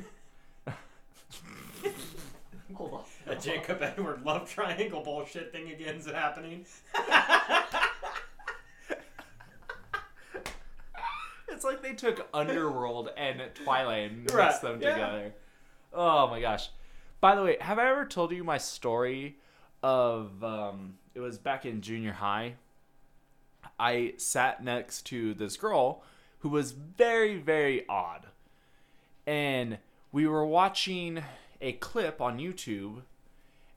Hold 2.76 2.94
on. 2.94 3.04
A 3.28 3.36
Jacob 3.36 3.82
Edward 3.82 4.24
love 4.26 4.50
triangle 4.50 5.02
bullshit 5.02 5.52
thing 5.52 5.70
again 5.72 5.96
is 5.96 6.06
happening. 6.06 6.66
It's 11.52 11.66
like 11.66 11.82
they 11.82 11.92
took 11.94 12.26
Underworld 12.34 13.10
and 13.18 13.42
Twilight 13.54 14.12
and 14.12 14.20
mixed 14.22 14.34
Right, 14.36 14.62
them 14.62 14.80
yeah. 14.82 14.94
together. 14.94 15.34
Oh 15.94 16.28
my 16.28 16.40
gosh. 16.40 16.70
By 17.22 17.36
the 17.36 17.44
way, 17.44 17.58
have 17.60 17.80
I 17.80 17.90
ever 17.90 18.06
told 18.06 18.32
you 18.32 18.44
my 18.44 18.58
story 18.58 19.38
of 19.82 20.44
um 20.44 20.96
it 21.16 21.20
was 21.20 21.38
back 21.38 21.66
in 21.66 21.82
junior 21.82 22.14
high. 22.14 22.56
I 23.80 24.14
sat 24.18 24.64
next 24.64 25.04
to 25.08 25.34
this 25.34 25.58
girl 25.58 26.04
who 26.40 26.50
was 26.50 26.72
very 26.72 27.38
very 27.38 27.88
odd. 27.88 28.28
And 29.26 29.78
we 30.12 30.28
were 30.28 30.46
watching 30.46 31.24
a 31.62 31.74
clip 31.74 32.22
on 32.22 32.40
YouTube 32.40 33.02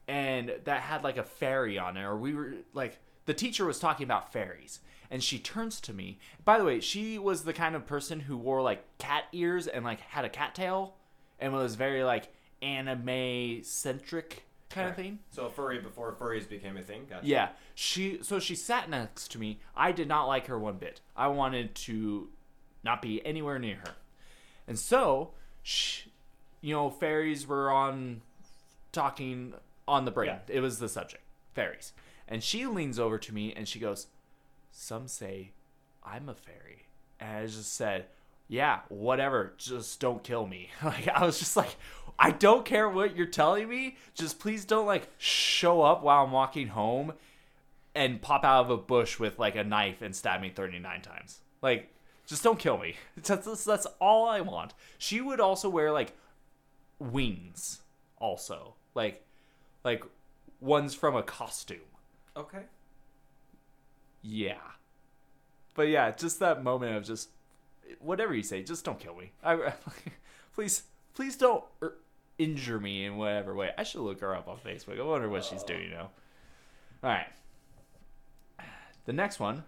and 0.09 0.53
that 0.65 0.83
had 0.83 1.05
like 1.05 1.17
a 1.17 1.23
fairy 1.23 1.79
on 1.79 1.97
it 1.97 2.03
or 2.03 2.17
we 2.17 2.35
were 2.35 2.55
like 2.75 2.99
the 3.27 3.35
teacher 3.35 3.65
was 3.65 3.79
talking 3.79 4.05
about 4.05 4.33
fairies 4.33 4.81
and 5.11 5.23
she 5.23 5.39
turns 5.39 5.81
to 5.81 5.93
me 5.93 6.19
by 6.45 6.59
the 6.59 6.65
way 6.65 6.81
she 6.81 7.19
was 7.19 7.45
the 7.45 7.53
kind 7.53 7.75
of 7.75 7.87
person 7.87 8.21
who 8.21 8.37
wore 8.37 8.63
like 8.63 8.85
cat 8.99 9.25
ears 9.33 9.67
and 9.67 9.85
like 9.85 10.01
had 10.01 10.25
a 10.25 10.29
cat 10.29 10.55
tail 10.55 10.95
and 11.43 11.53
was 11.53 11.75
very 11.75 12.05
like 12.05 12.29
anime 12.63 13.63
centric 13.65 14.45
kind 14.71 14.89
of 14.89 14.97
thing. 14.97 15.19
So 15.33 15.47
a 15.47 15.51
furry 15.51 15.81
before 15.81 16.13
furries 16.13 16.49
became 16.49 16.77
a 16.77 16.83
thing. 16.83 17.07
Gotcha. 17.11 17.27
yeah. 17.27 17.49
She 17.75 18.21
so 18.23 18.39
she 18.39 18.55
sat 18.55 18.89
next 18.89 19.33
to 19.33 19.39
me. 19.39 19.59
I 19.77 19.93
did 19.93 20.09
not 20.09 20.27
like 20.27 20.47
her 20.47 20.59
one 20.59 20.77
bit. 20.77 21.01
I 21.17 21.27
wanted 21.27 21.75
to 21.75 22.29
not 22.83 23.03
be 23.03 23.25
anywhere 23.27 23.59
near 23.59 23.77
her. 23.77 23.95
And 24.67 24.79
so 24.79 25.33
sh 25.63 26.03
you 26.61 26.73
know 26.73 26.89
fairies 26.89 27.47
were 27.47 27.71
on 27.71 28.23
talking 28.93 29.55
on 29.87 30.05
the 30.05 30.11
brain. 30.11 30.29
Yeah. 30.29 30.57
it 30.57 30.61
was 30.61 30.79
the 30.79 30.89
subject 30.89 31.25
fairies. 31.55 31.93
And 32.29 32.43
she 32.43 32.67
leans 32.67 32.99
over 32.99 33.19
to 33.19 33.35
me 33.35 33.53
and 33.53 33.69
she 33.69 33.79
goes 33.79 34.07
some 34.71 35.09
say 35.09 35.53
i'm 36.05 36.29
a 36.29 36.35
fairy. 36.35 36.87
And 37.21 37.39
i 37.39 37.47
just 37.47 37.75
said 37.75 38.07
yeah 38.53 38.81
whatever 38.89 39.55
just 39.57 39.99
don't 39.99 40.23
kill 40.23 40.47
me. 40.47 40.69
Like 40.83 41.09
i 41.09 41.25
was 41.25 41.39
just 41.39 41.57
like 41.57 41.77
i 42.19 42.31
don't 42.31 42.65
care 42.65 42.89
what 42.89 43.17
you're 43.17 43.27
telling 43.27 43.69
me 43.69 43.97
just 44.15 44.39
please 44.39 44.65
don't 44.65 44.87
like 44.87 45.09
show 45.19 45.83
up 45.83 46.03
while 46.03 46.25
i'm 46.25 46.33
walking 46.33 46.69
home 46.69 47.15
and 47.95 48.23
pop 48.23 48.45
out 48.45 48.65
of 48.65 48.71
a 48.71 48.77
bush 48.77 49.19
with 49.19 49.39
like 49.39 49.57
a 49.57 49.65
knife 49.65 50.03
and 50.03 50.15
stab 50.15 50.41
me 50.41 50.51
39 50.51 51.03
times. 51.03 51.41
Like 51.61 51.89
just 52.27 52.43
don't 52.43 52.59
kill 52.59 52.79
me. 52.79 52.97
That's, 53.23 53.45
that's, 53.45 53.65
that's 53.65 53.87
all 54.01 54.29
i 54.29 54.41
want. 54.41 54.75
She 54.99 55.21
would 55.21 55.41
also 55.41 55.69
wear 55.69 55.93
like 55.93 56.13
wings 56.99 57.81
also. 58.19 58.75
Like 58.95 59.25
like 59.85 60.05
ones 60.61 60.95
from 60.95 61.17
a 61.17 61.23
costume. 61.23 61.79
Okay. 62.37 62.63
yeah. 64.23 64.57
But 65.75 65.89
yeah 65.89 66.13
just 66.13 66.39
that 66.41 66.63
moment 66.63 66.97
of 66.97 67.05
just 67.05 67.29
whatever 68.01 68.35
you 68.35 68.43
say 68.43 68.63
just 68.63 68.85
don't 68.85 68.99
kill 68.99 69.17
me. 69.17 69.33
I, 69.43 69.75
please 70.55 70.83
please 71.15 71.37
don't 71.37 71.65
er, 71.83 71.99
injure 72.39 72.81
me 72.81 73.05
in 73.05 73.17
whatever 73.17 73.55
way. 73.55 73.71
I 73.77 73.83
should 73.83 74.03
look 74.03 74.21
her 74.21 74.35
up 74.35 74.49
on 74.49 74.59
facebook. 74.59 74.99
I 74.99 75.03
wonder 75.03 75.29
what 75.29 75.45
she's 75.45 75.63
doing 75.63 75.91
now 75.91 76.11
all 77.03 77.11
right 77.11 77.27
the 79.05 79.13
next 79.13 79.41
one. 79.41 79.65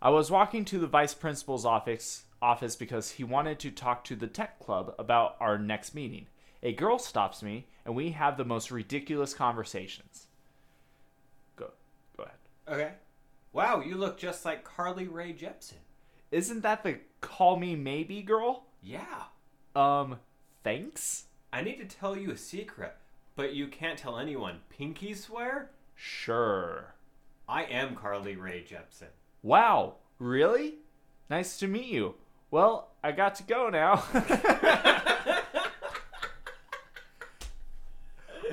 I 0.00 0.10
was 0.10 0.30
walking 0.30 0.64
to 0.66 0.78
the 0.78 0.86
vice 0.86 1.14
principal's 1.14 1.64
office 1.64 2.24
office 2.40 2.76
because 2.76 3.12
he 3.12 3.24
wanted 3.24 3.58
to 3.60 3.70
talk 3.70 4.04
to 4.04 4.14
the 4.14 4.26
tech 4.26 4.60
club 4.60 4.94
about 4.98 5.36
our 5.40 5.58
next 5.58 5.94
meeting. 5.94 6.26
A 6.62 6.72
girl 6.72 6.98
stops 6.98 7.42
me 7.42 7.66
and 7.84 7.96
we 7.96 8.10
have 8.10 8.36
the 8.36 8.44
most 8.44 8.70
ridiculous 8.70 9.34
conversations. 9.34 10.26
Go 11.56 11.70
go 12.16 12.24
ahead. 12.24 12.36
Okay. 12.68 12.94
Wow, 13.52 13.80
you 13.80 13.96
look 13.96 14.18
just 14.18 14.44
like 14.44 14.64
Carly 14.64 15.08
Rae 15.08 15.32
Jepsen. 15.32 15.80
Isn't 16.30 16.62
that 16.62 16.82
the 16.82 16.98
call 17.20 17.56
me 17.56 17.76
maybe 17.76 18.22
girl? 18.22 18.64
Yeah. 18.82 19.24
Um, 19.74 20.18
thanks? 20.64 21.24
I 21.52 21.62
need 21.62 21.78
to 21.78 21.84
tell 21.84 22.16
you 22.16 22.30
a 22.30 22.36
secret, 22.36 22.96
but 23.36 23.54
you 23.54 23.68
can't 23.68 23.98
tell 23.98 24.18
anyone. 24.18 24.60
Pinky 24.68 25.14
swear? 25.14 25.70
Sure. 25.94 26.94
I 27.48 27.64
am 27.64 27.94
Carly 27.94 28.36
Rae 28.36 28.64
Jepsen. 28.68 29.08
Wow, 29.42 29.94
really? 30.18 30.74
Nice 31.30 31.58
to 31.58 31.68
meet 31.68 31.86
you. 31.86 32.14
Well, 32.50 32.90
I 33.02 33.12
got 33.12 33.36
to 33.36 33.42
go 33.44 33.68
now. 33.68 34.04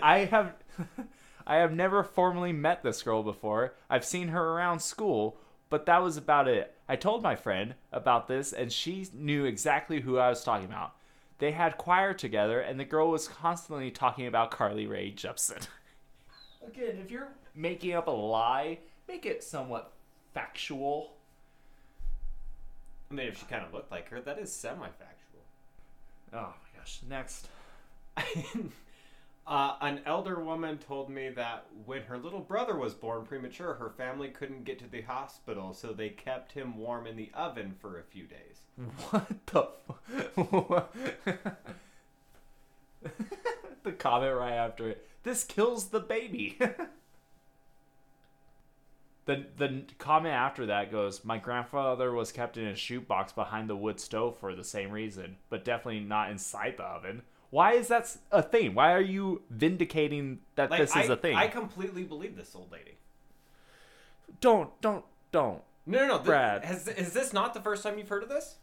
I 0.01 0.25
have 0.25 0.53
I 1.47 1.57
have 1.57 1.71
never 1.73 2.03
formally 2.03 2.53
met 2.53 2.83
this 2.83 3.01
girl 3.03 3.23
before. 3.23 3.73
I've 3.89 4.05
seen 4.05 4.29
her 4.29 4.49
around 4.51 4.79
school, 4.79 5.37
but 5.73 5.87
that 5.87 6.03
was 6.03 6.17
about 6.17 6.47
it. 6.47 6.75
I 6.87 6.95
told 6.95 7.23
my 7.23 7.35
friend 7.35 7.73
about 7.91 8.27
this 8.27 8.53
and 8.53 8.71
she 8.71 9.07
knew 9.11 9.45
exactly 9.45 10.01
who 10.01 10.19
I 10.19 10.29
was 10.29 10.43
talking 10.43 10.67
about. 10.67 10.93
They 11.39 11.49
had 11.49 11.79
choir 11.79 12.13
together 12.13 12.59
and 12.59 12.79
the 12.79 12.85
girl 12.85 13.09
was 13.09 13.27
constantly 13.27 13.89
talking 13.89 14.27
about 14.27 14.51
Carly 14.51 14.85
Rae 14.85 15.11
Jepsen. 15.11 15.67
Again, 16.67 16.99
if 17.03 17.09
you're 17.09 17.29
making 17.55 17.93
up 17.93 18.05
a 18.05 18.11
lie, 18.11 18.77
make 19.07 19.25
it 19.25 19.43
somewhat 19.43 19.93
factual. 20.35 21.15
I 23.09 23.15
mean, 23.15 23.25
if 23.25 23.39
she 23.39 23.45
kind 23.47 23.65
of 23.65 23.73
looked 23.73 23.89
like 23.89 24.07
her, 24.09 24.21
that 24.21 24.37
is 24.37 24.53
semi-factual. 24.53 25.41
Oh 26.33 26.53
my 26.53 26.79
gosh. 26.79 26.99
Next. 27.09 27.47
uh, 29.45 29.75
an 29.81 29.99
elder 30.05 30.39
woman 30.39 30.77
told 30.77 31.09
me 31.09 31.27
that 31.29 31.65
when 31.85 32.03
her 32.03 32.17
little 32.17 32.39
brother 32.39 32.77
was 32.77 32.93
born 32.93 33.25
premature, 33.25 33.73
her 33.73 33.89
family 33.89 34.29
couldn't 34.29 34.63
get 34.63 34.79
to 34.79 34.87
the 34.87 35.01
hospital, 35.01 35.73
so 35.73 35.91
they 35.91 36.07
kept 36.09 36.53
him 36.53 36.77
warm 36.77 37.05
in 37.05 37.17
the 37.17 37.29
oven 37.33 37.75
for 37.79 37.99
a 37.99 38.03
few 38.03 38.25
days. 38.25 38.61
What 39.09 39.27
the 39.47 39.67
The 43.83 43.91
comment 43.91 44.37
right 44.37 44.53
after 44.53 44.89
it. 44.89 45.05
This 45.23 45.43
kills 45.43 45.89
the 45.89 45.99
baby. 45.99 46.57
the 49.25 49.45
the 49.57 49.83
comment 49.97 50.33
after 50.33 50.67
that 50.67 50.89
goes, 50.89 51.25
My 51.25 51.37
grandfather 51.37 52.13
was 52.13 52.31
kept 52.31 52.55
in 52.57 52.67
a 52.67 52.75
shoot 52.75 53.05
box 53.07 53.33
behind 53.33 53.69
the 53.69 53.75
wood 53.75 53.99
stove 53.99 54.37
for 54.37 54.55
the 54.55 54.63
same 54.63 54.91
reason, 54.91 55.35
but 55.49 55.65
definitely 55.65 55.99
not 55.99 56.31
inside 56.31 56.77
the 56.77 56.83
oven. 56.83 57.23
Why 57.53 57.73
is 57.73 57.89
that 57.89 58.17
a 58.31 58.41
thing? 58.41 58.73
Why 58.73 58.93
are 58.93 59.01
you 59.01 59.43
vindicating 59.51 60.39
that 60.55 60.71
Like, 60.71 60.79
this 60.79 60.95
is 60.95 61.07
I, 61.07 61.13
a 61.13 61.15
thing? 61.15 61.35
I 61.35 61.45
completely 61.45 62.01
believe 62.01 62.35
this 62.35 62.55
old 62.55 62.71
lady. 62.71 62.97
Don't 64.41 64.71
don't 64.81 65.05
don't. 65.31 65.61
No, 65.85 65.99
no, 65.99 66.07
no. 66.07 66.19
Brad. 66.19 66.65
has 66.65 66.87
is 66.87 67.13
this 67.13 67.31
not 67.31 67.53
the 67.53 67.61
first 67.61 67.83
time 67.83 67.99
you've 67.99 68.09
heard 68.09 68.23
of 68.23 68.29
this? 68.29 68.55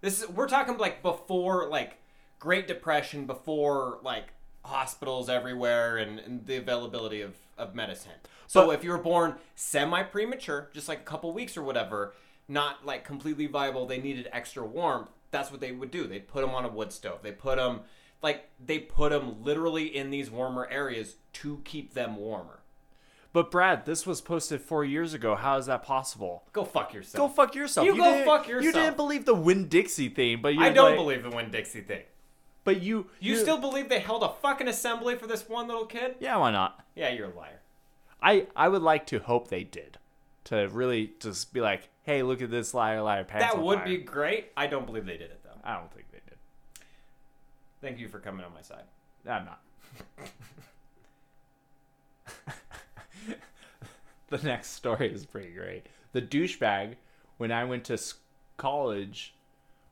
This 0.00 0.20
is 0.20 0.28
we're 0.28 0.48
talking 0.48 0.78
like 0.78 1.00
before 1.00 1.68
like 1.68 1.98
Great 2.40 2.66
Depression, 2.66 3.24
before 3.24 4.00
like 4.02 4.32
hospitals 4.64 5.28
everywhere 5.28 5.96
and, 5.98 6.18
and 6.18 6.46
the 6.46 6.56
availability 6.56 7.20
of, 7.20 7.36
of 7.56 7.72
medicine. 7.76 8.18
So 8.48 8.66
But- 8.66 8.72
if 8.72 8.84
you 8.84 8.90
were 8.90 8.98
born 8.98 9.36
semi 9.54 10.02
premature, 10.02 10.70
just 10.74 10.88
like 10.88 11.02
a 11.02 11.04
couple 11.04 11.32
weeks 11.32 11.56
or 11.56 11.62
whatever, 11.62 12.14
not 12.48 12.84
like 12.84 13.04
completely 13.04 13.46
viable, 13.46 13.86
they 13.86 13.98
needed 13.98 14.28
extra 14.32 14.66
warmth. 14.66 15.10
That's 15.34 15.50
what 15.50 15.60
they 15.60 15.72
would 15.72 15.90
do. 15.90 16.06
They'd 16.06 16.28
put 16.28 16.42
them 16.42 16.54
on 16.54 16.64
a 16.64 16.68
wood 16.68 16.92
stove. 16.92 17.18
They 17.22 17.32
put 17.32 17.56
them 17.56 17.80
like 18.22 18.48
they 18.64 18.78
put 18.78 19.10
them 19.10 19.42
literally 19.42 19.94
in 19.94 20.10
these 20.10 20.30
warmer 20.30 20.68
areas 20.70 21.16
to 21.34 21.60
keep 21.64 21.92
them 21.92 22.16
warmer. 22.16 22.60
But 23.32 23.50
Brad, 23.50 23.84
this 23.84 24.06
was 24.06 24.20
posted 24.20 24.60
four 24.60 24.84
years 24.84 25.12
ago. 25.12 25.34
How 25.34 25.56
is 25.58 25.66
that 25.66 25.82
possible? 25.82 26.44
Go 26.52 26.64
fuck 26.64 26.94
yourself. 26.94 27.18
Go 27.18 27.34
fuck 27.34 27.56
yourself. 27.56 27.84
You 27.84 27.96
go 27.96 28.04
didn't- 28.04 28.26
fuck 28.26 28.46
You 28.48 28.60
didn't 28.72 28.96
believe 28.96 29.24
the 29.24 29.34
Winn 29.34 29.66
Dixie 29.68 30.08
thing, 30.08 30.40
but 30.40 30.54
you 30.54 30.60
I 30.62 30.70
don't 30.70 30.90
like- 30.90 30.96
believe 30.96 31.24
the 31.24 31.30
Winn 31.30 31.50
Dixie 31.50 31.80
thing. 31.80 32.04
But 32.62 32.80
you, 32.80 33.10
You 33.18 33.36
still 33.36 33.58
believe 33.58 33.88
they 33.88 33.98
held 33.98 34.22
a 34.22 34.28
fucking 34.40 34.68
assembly 34.68 35.16
for 35.16 35.26
this 35.26 35.48
one 35.48 35.66
little 35.66 35.84
kid? 35.84 36.14
yeah, 36.20 36.36
why 36.36 36.52
not? 36.52 36.82
Yeah, 36.94 37.10
you're 37.10 37.28
a 37.30 37.34
liar. 37.34 37.60
I 38.22 38.46
I 38.54 38.68
would 38.68 38.82
like 38.82 39.04
to 39.08 39.18
hope 39.18 39.48
they 39.48 39.64
did, 39.64 39.98
to 40.44 40.68
really 40.68 41.12
just 41.18 41.52
be 41.52 41.60
like, 41.60 41.88
hey, 42.04 42.22
look 42.22 42.40
at 42.40 42.50
this 42.50 42.72
liar, 42.72 43.02
liar, 43.02 43.24
pants 43.24 43.46
That 43.46 43.56
on 43.58 43.64
would 43.64 43.78
fire. 43.80 43.86
be 43.86 43.96
great. 43.98 44.52
I 44.56 44.66
don't 44.66 44.86
believe 44.86 45.04
they 45.06 45.16
did 45.16 45.30
it 45.30 45.40
though. 45.42 45.58
I 45.64 45.74
don't 45.74 45.92
think 45.92 46.06
they 46.12 46.20
did. 46.28 46.38
Thank 47.80 47.98
you 47.98 48.08
for 48.08 48.20
coming 48.20 48.44
on 48.44 48.52
my 48.54 48.62
side. 48.62 48.84
I'm 49.28 49.46
not. 49.46 49.60
the 54.28 54.38
next 54.38 54.70
story 54.70 55.12
is 55.12 55.26
pretty 55.26 55.50
great. 55.50 55.86
The 56.12 56.22
douchebag, 56.22 56.94
when 57.38 57.50
I 57.50 57.64
went 57.64 57.84
to 57.84 57.98
college, 58.56 59.34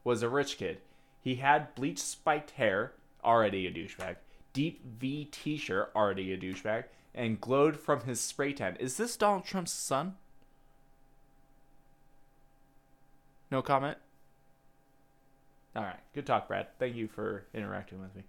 was 0.05 0.23
a 0.23 0.29
rich 0.29 0.59
kid. 0.59 0.79
He 1.21 1.37
had 1.37 1.75
bleach 1.75 1.99
spiked 1.99 2.53
hair, 2.53 2.93
already 3.25 3.67
a 3.67 3.71
douchebag, 3.73 4.17
deep 4.53 4.85
V 4.99 5.29
t 5.31 5.57
shirt, 5.57 5.91
already 5.95 6.33
a 6.33 6.37
douchebag, 6.37 6.85
and 7.15 7.41
glowed 7.41 7.79
from 7.79 8.03
his 8.03 8.21
spray 8.21 8.53
tan. 8.53 8.77
Is 8.77 8.97
this 8.97 9.17
Donald 9.17 9.45
Trump's 9.45 9.73
son? 9.73 10.17
No 13.53 13.61
comment? 13.61 13.99
Alright, 15.77 16.01
good 16.15 16.25
talk, 16.25 16.49
Brad. 16.49 16.69
Thank 16.79 16.97
you 16.97 17.07
for 17.07 17.45
interacting 17.53 18.01
with 18.01 18.17
me. 18.17 18.23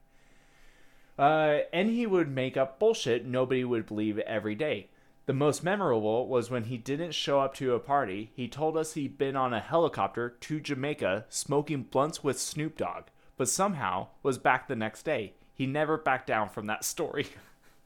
Uh, 1.17 1.59
and 1.71 1.89
he 1.89 2.05
would 2.05 2.27
make 2.27 2.57
up 2.57 2.77
bullshit 2.77 3.25
nobody 3.25 3.63
would 3.63 3.85
believe 3.85 4.19
every 4.19 4.53
day. 4.53 4.89
The 5.25 5.31
most 5.31 5.63
memorable 5.63 6.27
was 6.27 6.51
when 6.51 6.65
he 6.65 6.77
didn't 6.77 7.13
show 7.13 7.39
up 7.39 7.53
to 7.55 7.73
a 7.73 7.79
party. 7.79 8.31
He 8.35 8.49
told 8.49 8.75
us 8.75 8.95
he'd 8.95 9.17
been 9.17 9.37
on 9.37 9.53
a 9.53 9.61
helicopter 9.61 10.31
to 10.41 10.59
Jamaica 10.59 11.23
smoking 11.29 11.83
blunts 11.83 12.21
with 12.21 12.37
Snoop 12.37 12.77
Dogg, 12.77 13.03
but 13.37 13.47
somehow 13.47 14.07
was 14.23 14.37
back 14.37 14.67
the 14.67 14.75
next 14.75 15.03
day. 15.03 15.35
He 15.53 15.65
never 15.65 15.97
backed 15.97 16.27
down 16.27 16.49
from 16.49 16.65
that 16.65 16.83
story. 16.83 17.27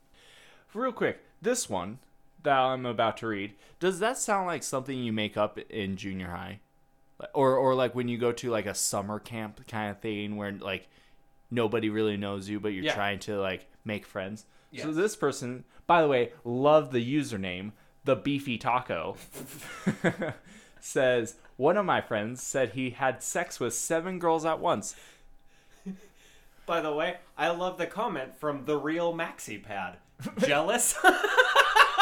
Real 0.73 0.91
quick, 0.91 1.19
this 1.39 1.69
one 1.69 1.99
that 2.41 2.57
I'm 2.57 2.87
about 2.87 3.17
to 3.17 3.27
read, 3.27 3.53
does 3.79 3.99
that 3.99 4.17
sound 4.17 4.47
like 4.47 4.63
something 4.63 4.97
you 4.97 5.13
make 5.13 5.37
up 5.37 5.59
in 5.69 5.97
junior 5.97 6.31
high? 6.31 6.61
Or 7.33 7.55
or 7.55 7.73
like 7.75 7.95
when 7.95 8.07
you 8.07 8.17
go 8.17 8.31
to 8.31 8.49
like 8.51 8.65
a 8.67 8.75
summer 8.75 9.19
camp 9.19 9.65
kind 9.67 9.89
of 9.91 9.99
thing 9.99 10.35
where 10.37 10.51
like 10.51 10.87
nobody 11.49 11.89
really 11.89 12.17
knows 12.17 12.47
you 12.49 12.59
but 12.59 12.73
you're 12.73 12.83
Yeah. 12.85 12.93
trying 12.93 13.19
to 13.19 13.39
like 13.39 13.67
make 13.85 14.05
friends. 14.05 14.45
So 14.77 14.91
this 14.91 15.15
person, 15.15 15.63
by 15.87 16.01
the 16.03 16.07
way, 16.07 16.33
love 16.43 16.91
the 16.91 17.03
username, 17.15 17.71
the 18.03 18.15
beefy 18.15 18.57
taco. 18.59 19.15
says 20.79 21.35
one 21.55 21.75
of 21.77 21.85
my 21.85 22.01
friends 22.01 22.43
said 22.43 22.69
he 22.71 22.91
had 22.91 23.23
sex 23.23 23.59
with 23.59 23.73
seven 23.73 24.19
girls 24.19 24.45
at 24.45 24.59
once. 24.59 24.95
By 26.67 26.81
the 26.81 26.93
way, 26.93 27.17
I 27.37 27.47
love 27.49 27.77
the 27.77 27.87
comment 27.87 28.37
from 28.37 28.65
the 28.65 28.77
real 28.77 29.13
Maxi 29.13 29.61
Pad. 29.63 29.97
Jealous? 30.45 30.95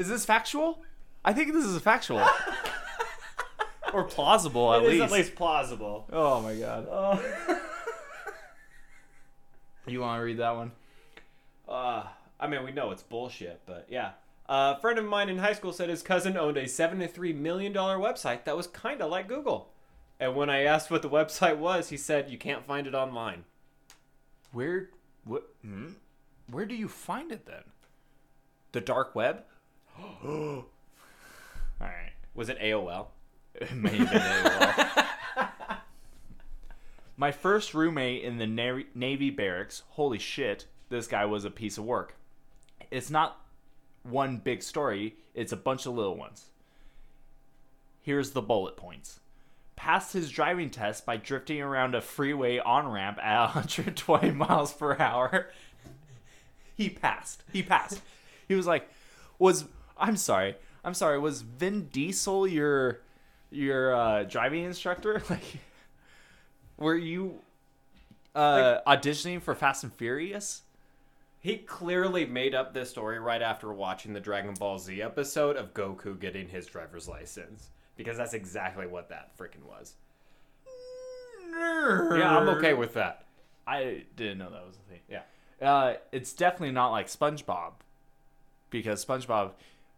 Is 0.00 0.08
this 0.08 0.24
factual? 0.24 0.82
I 1.22 1.34
think 1.34 1.52
this 1.52 1.66
is 1.66 1.78
factual. 1.82 2.26
or 3.92 4.04
plausible 4.04 4.72
at 4.72 4.82
It 4.82 4.86
is 4.86 4.92
least. 4.92 5.04
at 5.04 5.12
least 5.12 5.34
plausible. 5.34 6.08
Oh 6.10 6.40
my 6.40 6.54
god. 6.54 7.20
You 9.86 10.00
want 10.00 10.20
to 10.20 10.24
read 10.24 10.38
that 10.38 10.56
one? 10.56 10.72
Uh, 11.68 12.04
I 12.38 12.46
mean, 12.46 12.64
we 12.64 12.72
know 12.72 12.92
it's 12.92 13.02
bullshit, 13.02 13.60
but 13.66 13.88
yeah. 13.90 14.12
a 14.48 14.80
friend 14.80 14.98
of 14.98 15.04
mine 15.04 15.28
in 15.28 15.36
high 15.36 15.52
school 15.52 15.72
said 15.72 15.90
his 15.90 16.02
cousin 16.02 16.34
owned 16.36 16.56
a 16.56 16.64
$73 16.64 17.34
million 17.34 17.74
website 17.74 18.44
that 18.44 18.56
was 18.56 18.68
kind 18.68 19.02
of 19.02 19.10
like 19.10 19.28
Google. 19.28 19.68
And 20.18 20.34
when 20.34 20.48
I 20.48 20.62
asked 20.62 20.90
what 20.90 21.02
the 21.02 21.10
website 21.10 21.58
was, 21.58 21.90
he 21.90 21.98
said, 21.98 22.30
you 22.30 22.38
can't 22.38 22.66
find 22.66 22.86
it 22.86 22.94
online. 22.94 23.44
Where 24.52 24.88
what 25.24 25.54
hmm? 25.62 25.90
Where 26.50 26.64
do 26.64 26.74
you 26.74 26.88
find 26.88 27.30
it 27.30 27.44
then? 27.44 27.64
The 28.72 28.80
dark 28.80 29.14
web? 29.14 29.44
All 30.24 30.64
right. 31.80 32.12
Was 32.34 32.48
it 32.48 32.58
AOL? 32.60 33.06
It 33.54 33.72
may 33.72 33.96
have 33.96 34.10
been 34.10 34.20
AOL. 34.20 35.06
My 37.16 37.32
first 37.32 37.74
roommate 37.74 38.22
in 38.22 38.38
the 38.38 38.46
Navy, 38.46 38.86
Navy 38.94 39.28
barracks, 39.28 39.82
holy 39.90 40.18
shit, 40.18 40.66
this 40.88 41.06
guy 41.06 41.26
was 41.26 41.44
a 41.44 41.50
piece 41.50 41.76
of 41.76 41.84
work. 41.84 42.16
It's 42.90 43.10
not 43.10 43.38
one 44.02 44.38
big 44.38 44.62
story, 44.62 45.16
it's 45.34 45.52
a 45.52 45.56
bunch 45.56 45.84
of 45.84 45.94
little 45.94 46.16
ones. 46.16 46.46
Here's 48.00 48.30
the 48.30 48.40
bullet 48.40 48.76
points. 48.76 49.20
Passed 49.76 50.14
his 50.14 50.30
driving 50.30 50.70
test 50.70 51.04
by 51.04 51.18
drifting 51.18 51.60
around 51.60 51.94
a 51.94 52.00
freeway 52.00 52.58
on 52.58 52.88
ramp 52.88 53.18
at 53.18 53.54
120 53.54 54.30
miles 54.30 54.72
per 54.72 54.96
hour. 54.98 55.50
He 56.76 56.88
passed. 56.88 57.42
He 57.52 57.62
passed. 57.62 58.00
He 58.48 58.54
was 58.54 58.66
like, 58.66 58.88
was 59.38 59.66
I'm 60.00 60.16
sorry. 60.16 60.56
I'm 60.84 60.94
sorry. 60.94 61.18
Was 61.18 61.42
Vin 61.42 61.86
Diesel 61.92 62.46
your 62.48 63.00
your 63.50 63.94
uh, 63.94 64.24
driving 64.24 64.64
instructor? 64.64 65.22
Like, 65.30 65.44
were 66.78 66.96
you 66.96 67.40
uh, 68.34 68.80
auditioning 68.86 69.42
for 69.42 69.54
Fast 69.54 69.84
and 69.84 69.92
Furious? 69.92 70.62
He 71.40 71.58
clearly 71.58 72.24
made 72.26 72.54
up 72.54 72.72
this 72.74 72.90
story 72.90 73.18
right 73.18 73.42
after 73.42 73.72
watching 73.72 74.12
the 74.14 74.20
Dragon 74.20 74.54
Ball 74.54 74.78
Z 74.78 75.00
episode 75.02 75.56
of 75.56 75.74
Goku 75.74 76.18
getting 76.18 76.48
his 76.48 76.66
driver's 76.66 77.06
license. 77.08 77.68
Because 77.96 78.16
that's 78.16 78.32
exactly 78.34 78.86
what 78.86 79.10
that 79.10 79.36
freaking 79.38 79.64
was. 79.68 79.94
Yeah, 81.52 82.38
I'm 82.38 82.48
okay 82.50 82.72
with 82.74 82.94
that. 82.94 83.24
I 83.66 84.04
didn't 84.16 84.38
know 84.38 84.50
that 84.50 84.66
was 84.66 84.76
a 84.76 84.90
thing. 84.90 85.00
Yeah. 85.08 85.22
Uh, 85.60 85.94
it's 86.12 86.32
definitely 86.32 86.72
not 86.72 86.90
like 86.92 87.08
SpongeBob. 87.08 87.72
because 88.70 89.04
SpongeBob 89.04 89.52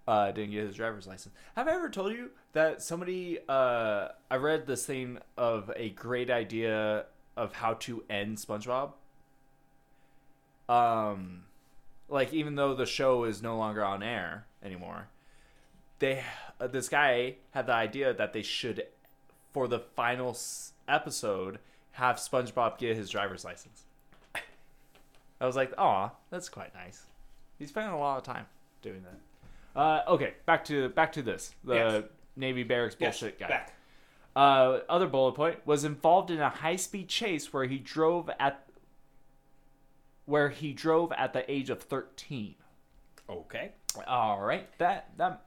uh, 0.07 0.31
didn't 0.33 0.51
get 0.53 0.67
his 0.67 0.77
driver's 0.77 1.07
license. 1.07 1.35
Have 1.57 1.69
I 1.69 1.73
ever 1.73 1.89
told 1.89 2.13
you 2.13 2.31
that 2.53 2.83
somebody? 2.83 3.39
Uh, 3.49 4.09
I 4.31 4.37
read 4.37 4.67
this 4.67 4.85
thing 4.87 5.19
of 5.37 5.71
a 5.77 5.91
great 5.91 6.31
idea 6.31 7.07
of 7.37 7.53
how 7.53 7.75
to 7.75 8.05
end 8.11 8.39
SpongeBob. 8.39 8.93
Um, 10.69 11.45
like 12.09 12.33
even 12.33 12.55
though 12.55 12.75
the 12.75 12.87
show 12.87 13.25
is 13.25 13.43
no 13.43 13.57
longer 13.57 13.85
on 13.85 14.03
air 14.03 14.47
anymore, 14.63 15.09
they 15.99 16.23
uh, 16.61 16.67
this 16.67 16.89
guy 16.89 17.37
had 17.51 17.67
the 17.67 17.73
idea 17.75 18.13
that 18.15 18.33
they 18.33 18.43
should, 18.43 18.87
for 19.53 19.69
the 19.69 19.79
final 19.81 20.31
s- 20.31 20.73
episode, 20.89 21.59
have 21.93 22.17
SpongeBob 22.17 22.79
get 22.79 22.97
his 22.97 23.11
driver's 23.11 23.45
license. 23.45 23.85
I 25.41 25.47
was 25.47 25.57
like, 25.57 25.73
"Aw, 25.77 26.11
that's 26.31 26.49
quite 26.49 26.75
nice." 26.75 27.03
He's 27.59 27.69
spending 27.69 27.93
a 27.93 27.99
lot 27.99 28.19
of 28.19 28.25
time 28.25 28.47
doing 28.83 29.03
that. 29.03 29.19
Uh, 29.75 30.01
okay, 30.09 30.35
back 30.47 30.65
to 30.67 30.89
back 30.91 31.13
to 31.13 31.23
this. 31.23 31.55
The 31.65 31.75
Yes. 31.75 32.05
Navy 32.37 32.63
barracks 32.63 32.97
Yes, 32.99 33.21
bullshit 33.21 33.39
guy. 33.39 33.49
back. 33.49 33.75
Uh, 34.35 34.81
other 34.89 35.07
bullet 35.07 35.33
point 35.33 35.59
was 35.67 35.85
involved 35.85 36.31
in 36.31 36.41
a 36.41 36.49
high-speed 36.49 37.09
chase 37.09 37.53
where 37.53 37.65
he 37.65 37.79
drove 37.79 38.31
at 38.41 38.67
where 40.25 40.49
he 40.51 40.73
drove 40.73 41.13
at 41.13 41.33
the 41.33 41.51
age 41.51 41.69
of 41.69 41.83
13. 41.83 42.55
Okay. 43.29 43.73
All 44.07 44.41
right, 44.41 44.67
that 44.79 45.11
that 45.19 45.43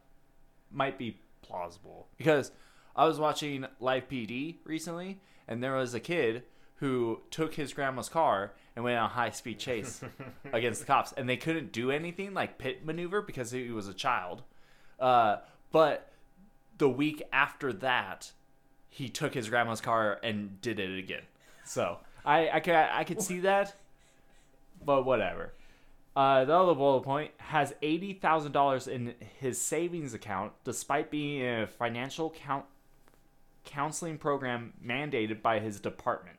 might 0.72 0.98
be 0.98 1.20
plausible 1.42 2.08
because 2.18 2.52
I 2.96 3.06
was 3.06 3.20
watching 3.20 3.66
Live 3.80 4.08
PD 4.10 4.58
recently, 4.64 5.20
and 5.48 5.64
there 5.64 5.74
was 5.76 5.94
a 5.94 6.00
kid 6.00 6.44
who 6.76 7.22
took 7.32 7.56
his 7.56 7.74
grandma's 7.74 8.10
car 8.10 8.54
and 8.76 8.84
went 8.84 8.98
on 8.98 9.06
a 9.06 9.14
high 9.14 9.30
speed 9.30 9.60
chase 9.60 10.02
against 10.54 10.82
the 10.82 10.86
cops, 10.86 11.14
and 11.14 11.28
they 11.28 11.38
couldn't 11.38 11.72
do 11.72 11.92
anything 11.92 12.34
like 12.34 12.58
pit 12.58 12.86
maneuver 12.86 13.22
because 13.22 13.52
he 13.52 13.72
was 13.72 13.88
a 13.88 13.94
child. 13.94 14.44
Uh, 15.00 15.38
but 15.72 16.12
the 16.78 16.90
week 16.90 17.24
after 17.32 17.72
that, 17.74 18.32
he 18.90 19.10
took 19.10 19.34
his 19.34 19.50
grandma's 19.50 19.82
car 19.82 20.20
and 20.24 20.62
did 20.62 20.80
it 20.80 20.98
again. 20.98 21.24
So 21.66 22.00
I 22.24 22.50
I 22.50 22.60
could 22.60 22.76
I 22.76 23.04
could 23.04 23.22
see 23.22 23.40
that, 23.42 23.76
but 24.84 25.06
whatever. 25.06 25.54
Uh, 26.16 26.46
the 26.46 26.54
other 26.54 26.74
bullet 26.74 27.02
point 27.04 27.32
has 27.38 27.74
eighty 27.82 28.14
thousand 28.14 28.54
dollars 28.54 28.88
in 28.88 29.16
his 29.40 29.60
savings 29.60 30.14
account, 30.14 30.54
despite 30.64 31.12
being 31.12 31.42
in 31.42 31.62
a 31.62 31.68
financial 31.68 32.30
count 32.30 32.66
counseling 33.66 34.18
program 34.18 34.74
mandated 34.84 35.42
by 35.42 35.60
his 35.60 35.80
department. 35.80 36.35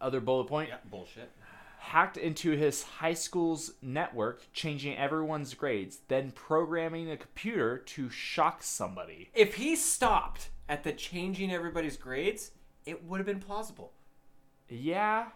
Other 0.00 0.20
bullet 0.20 0.46
point 0.46 0.68
Yeah, 0.68 0.76
bullshit. 0.90 1.30
hacked 1.78 2.16
into 2.16 2.52
his 2.52 2.82
high 2.84 3.14
school's 3.14 3.72
network, 3.82 4.42
changing 4.52 4.96
everyone's 4.96 5.54
grades, 5.54 5.98
then 6.08 6.30
programming 6.32 7.10
a 7.10 7.16
computer 7.16 7.78
to 7.78 8.08
shock 8.10 8.62
somebody. 8.62 9.30
If 9.34 9.54
he 9.56 9.76
stopped 9.76 10.50
at 10.68 10.84
the 10.84 10.92
changing 10.92 11.52
everybody's 11.52 11.96
grades, 11.96 12.52
it 12.86 13.04
would 13.04 13.18
have 13.18 13.26
been 13.26 13.40
plausible. 13.40 13.92
Yeah. 14.68 15.26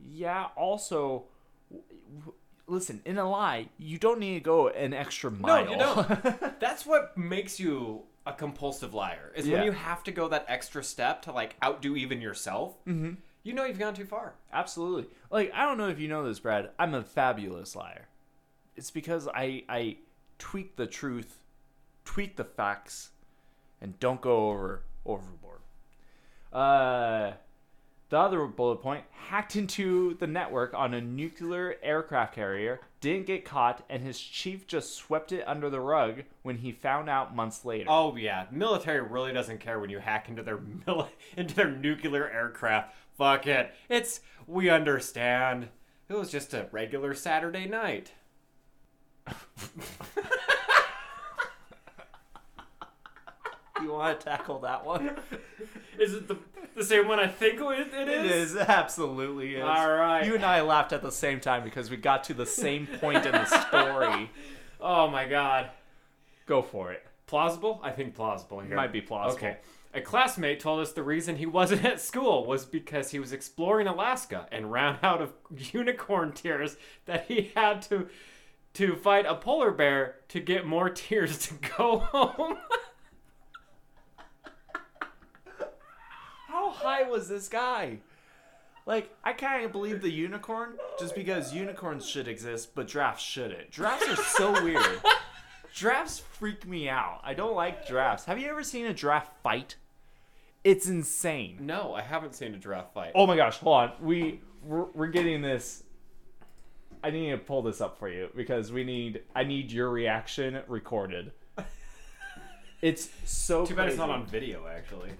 Yeah, 0.00 0.46
also, 0.56 1.24
w- 1.70 1.84
w- 2.18 2.34
listen, 2.66 3.02
in 3.04 3.18
a 3.18 3.28
lie, 3.28 3.68
you 3.78 3.98
don't 3.98 4.20
need 4.20 4.34
to 4.34 4.40
go 4.40 4.68
an 4.68 4.94
extra 4.94 5.30
mile. 5.30 5.64
No, 5.64 5.70
you 5.72 5.76
don't. 5.78 6.60
That's 6.60 6.86
what 6.86 7.16
makes 7.18 7.58
you 7.58 8.02
a 8.28 8.32
compulsive 8.34 8.92
liar. 8.94 9.32
Is 9.34 9.46
Yeah. 9.48 9.56
when 9.56 9.64
you 9.64 9.72
have 9.72 10.04
to 10.04 10.12
go 10.12 10.28
that 10.28 10.44
extra 10.48 10.84
step 10.84 11.22
to 11.22 11.32
like 11.32 11.56
outdo 11.64 11.96
even 11.96 12.20
yourself. 12.20 12.76
Mm-hmm. 12.84 13.14
You 13.42 13.52
know 13.54 13.64
you've 13.64 13.78
gone 13.78 13.94
too 13.94 14.04
far. 14.04 14.34
Absolutely. 14.52 15.06
Like, 15.30 15.50
I 15.54 15.64
don't 15.64 15.78
know 15.78 15.88
if 15.88 15.98
you 15.98 16.08
know 16.08 16.26
this, 16.26 16.38
Brad. 16.40 16.70
I'm 16.78 16.92
a 16.94 17.02
fabulous 17.02 17.74
liar. 17.74 18.08
It's 18.76 18.90
because 18.90 19.26
I 19.28 19.64
I 19.68 19.96
tweak 20.38 20.76
the 20.76 20.86
truth, 20.86 21.38
tweak 22.04 22.36
the 22.36 22.44
facts, 22.44 23.10
and 23.80 23.98
don't 23.98 24.20
go 24.20 24.50
over 24.50 24.82
overboard. 25.06 25.60
Uh, 26.52 27.32
the 28.10 28.18
other 28.18 28.44
bullet 28.46 28.76
point: 28.82 29.04
hacked 29.10 29.56
into 29.56 30.14
the 30.14 30.26
network 30.26 30.74
on 30.74 30.94
a 30.94 31.00
nuclear 31.00 31.76
aircraft 31.82 32.34
carrier, 32.34 32.80
didn't 33.00 33.26
get 33.26 33.44
caught, 33.44 33.84
and 33.88 34.02
his 34.02 34.18
chief 34.18 34.66
just 34.66 34.94
swept 34.94 35.32
it 35.32 35.46
under 35.46 35.68
the 35.70 35.80
rug 35.80 36.22
when 36.42 36.58
he 36.58 36.72
found 36.72 37.08
out 37.08 37.36
months 37.36 37.64
later. 37.64 37.86
Oh 37.88 38.16
yeah, 38.16 38.46
military 38.50 39.00
really 39.02 39.32
doesn't 39.32 39.60
care 39.60 39.78
when 39.78 39.90
you 39.90 39.98
hack 39.98 40.28
into 40.28 40.42
their 40.42 40.58
mil- 40.86 41.08
into 41.36 41.54
their 41.54 41.70
nuclear 41.70 42.28
aircraft. 42.28 42.94
Fuck 43.16 43.46
it. 43.46 43.74
It's 43.88 44.20
we 44.46 44.70
understand. 44.70 45.68
It 46.08 46.14
was 46.14 46.30
just 46.30 46.54
a 46.54 46.68
regular 46.72 47.14
Saturday 47.14 47.66
night. 47.66 48.12
You 53.88 53.94
want 53.94 54.20
to 54.20 54.26
tackle 54.26 54.58
that 54.58 54.84
one? 54.84 55.16
Is 55.98 56.12
it 56.12 56.28
the 56.28 56.36
the 56.76 56.84
same 56.84 57.08
one 57.08 57.18
I 57.18 57.26
think 57.26 57.58
it, 57.58 57.88
it 57.94 58.08
It 58.08 58.26
is 58.26 58.54
absolutely 58.54 59.54
is. 59.54 59.64
All 59.64 59.90
right. 59.90 60.26
You 60.26 60.34
and 60.34 60.44
I 60.44 60.60
laughed 60.60 60.92
at 60.92 61.00
the 61.00 61.10
same 61.10 61.40
time 61.40 61.64
because 61.64 61.88
we 61.88 61.96
got 61.96 62.22
to 62.24 62.34
the 62.34 62.44
same 62.44 62.86
point 62.86 63.24
in 63.24 63.32
the 63.32 63.46
story. 63.46 64.30
Oh 64.80 65.08
my 65.08 65.26
god. 65.26 65.70
Go 66.46 66.62
for 66.62 66.92
it. 66.92 67.04
Plausible? 67.26 67.80
I 67.82 67.90
think 67.90 68.14
plausible 68.14 68.60
here. 68.60 68.76
Might 68.76 68.92
be 68.92 69.00
plausible. 69.00 69.36
Okay. 69.44 69.56
A 69.92 70.00
classmate 70.00 70.60
told 70.60 70.78
us 70.78 70.92
the 70.92 71.02
reason 71.02 71.34
he 71.34 71.46
wasn't 71.46 71.84
at 71.92 72.00
school 72.00 72.46
was 72.46 72.64
because 72.64 73.10
he 73.10 73.18
was 73.18 73.32
exploring 73.32 73.88
Alaska 73.88 74.46
and 74.52 74.70
ran 74.70 74.98
out 75.02 75.20
of 75.20 75.32
unicorn 75.50 76.30
tears 76.30 76.76
that 77.06 77.24
he 77.26 77.50
had 77.56 77.82
to 77.82 78.08
to 78.74 78.94
fight 78.94 79.26
a 79.26 79.34
polar 79.34 79.72
bear 79.72 80.14
to 80.28 80.38
get 80.38 80.64
more 80.64 80.88
tears 80.88 81.38
to 81.38 81.54
go 81.76 81.98
home. 81.98 82.56
How 86.46 86.67
high 86.78 87.02
was 87.08 87.28
this 87.28 87.48
guy? 87.48 87.98
Like, 88.86 89.14
I 89.22 89.34
kind 89.34 89.64
of 89.64 89.72
believe 89.72 90.00
the 90.00 90.10
unicorn 90.10 90.74
just 90.98 91.14
because 91.14 91.52
unicorns 91.54 92.06
should 92.06 92.26
exist, 92.26 92.74
but 92.74 92.88
giraffes 92.88 93.22
shouldn't. 93.22 93.70
Giraffes 93.70 94.08
are 94.08 94.16
so 94.16 94.52
weird. 94.64 95.00
Giraffes 95.74 96.20
freak 96.20 96.66
me 96.66 96.88
out. 96.88 97.20
I 97.22 97.34
don't 97.34 97.54
like 97.54 97.86
giraffes. 97.86 98.24
Have 98.24 98.38
you 98.38 98.48
ever 98.48 98.62
seen 98.62 98.86
a 98.86 98.94
giraffe 98.94 99.30
fight? 99.42 99.76
It's 100.64 100.88
insane. 100.88 101.58
no, 101.60 101.94
I 101.94 102.00
haven't 102.02 102.34
seen 102.34 102.54
a 102.54 102.58
giraffe 102.58 102.92
fight. 102.94 103.12
Oh 103.14 103.26
my 103.26 103.36
gosh, 103.36 103.58
hold 103.58 103.76
on. 103.76 103.92
We 104.00 104.40
we're, 104.64 104.84
we're 104.94 105.06
getting 105.06 105.40
this. 105.42 105.84
I 107.04 107.10
need 107.10 107.30
to 107.30 107.38
pull 107.38 107.62
this 107.62 107.80
up 107.80 107.98
for 107.98 108.08
you 108.08 108.28
because 108.34 108.72
we 108.72 108.84
need. 108.84 109.22
I 109.36 109.44
need 109.44 109.70
your 109.70 109.90
reaction 109.90 110.60
recorded. 110.66 111.32
It's 112.80 113.08
so. 113.24 113.66
Too 113.66 113.74
bad 113.74 113.88
it's 113.88 113.96
crazy. 113.96 114.08
not 114.08 114.10
on 114.20 114.26
video, 114.26 114.68
actually. 114.68 115.10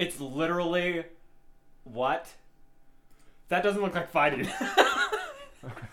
It's 0.00 0.18
literally 0.18 1.04
what? 1.84 2.32
That 3.48 3.62
doesn't 3.62 3.82
look 3.82 3.94
like 3.94 4.08
fighting. 4.08 4.48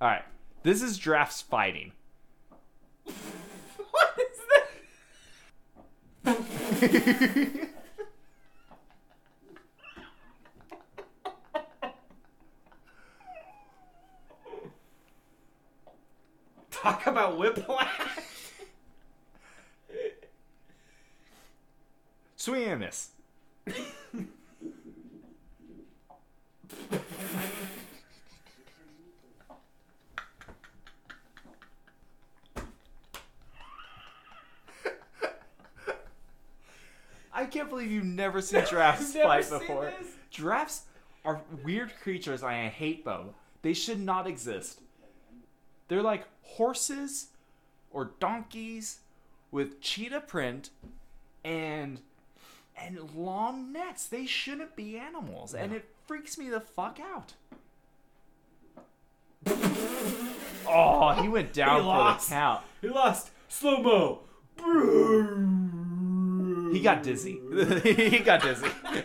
All 0.00 0.08
right, 0.08 0.24
this 0.64 0.82
is 0.82 0.98
giraffes 0.98 1.40
fighting. 1.40 1.92
what 3.04 4.18
is 4.18 4.40
that? 6.24 7.68
Talk 16.72 17.06
about 17.06 17.38
whiplash. 17.38 18.11
Swing 22.42 22.64
and 22.64 22.80
miss. 22.80 23.10
I 37.32 37.44
can't 37.46 37.68
believe 37.68 37.92
you've 37.92 38.04
never 38.04 38.40
seen 38.40 38.64
giraffes 38.68 39.14
Never 39.14 39.28
fight 39.28 39.44
seen 39.44 39.58
before. 39.60 39.84
this? 40.00 40.08
Giraffes 40.30 40.82
are 41.24 41.42
weird 41.62 41.92
creatures 42.02 42.42
and 42.42 42.50
I 42.50 42.66
hate 42.66 43.04
them. 43.04 43.34
They 43.62 43.72
should 43.72 44.00
not 44.00 44.26
exist. 44.26 44.80
They're 45.86 46.02
like 46.02 46.24
horses 46.42 47.28
or 47.92 48.10
donkeys 48.18 48.98
with 49.52 49.80
cheetah 49.80 50.22
print 50.22 50.70
and 51.44 52.00
and 52.76 52.98
long 53.14 53.72
necks. 53.72 54.06
They 54.06 54.26
shouldn't 54.26 54.76
be 54.76 54.96
animals, 54.98 55.54
and 55.54 55.72
it 55.72 55.84
freaks 56.06 56.36
me 56.38 56.48
the 56.50 56.60
fuck 56.60 56.98
out. 57.00 57.34
oh, 60.66 61.18
he 61.22 61.28
went 61.28 61.52
down 61.54 61.76
He 61.76 61.80
for 61.82 61.86
lost. 61.86 62.28
the 62.28 62.34
count. 62.34 62.62
He 62.80 62.88
lost. 62.88 63.30
Slow 63.48 63.82
mo. 63.82 64.20
He 66.72 66.80
got 66.80 67.02
dizzy. 67.02 67.40
he 67.82 68.18
got 68.20 68.42
dizzy. 68.42 68.68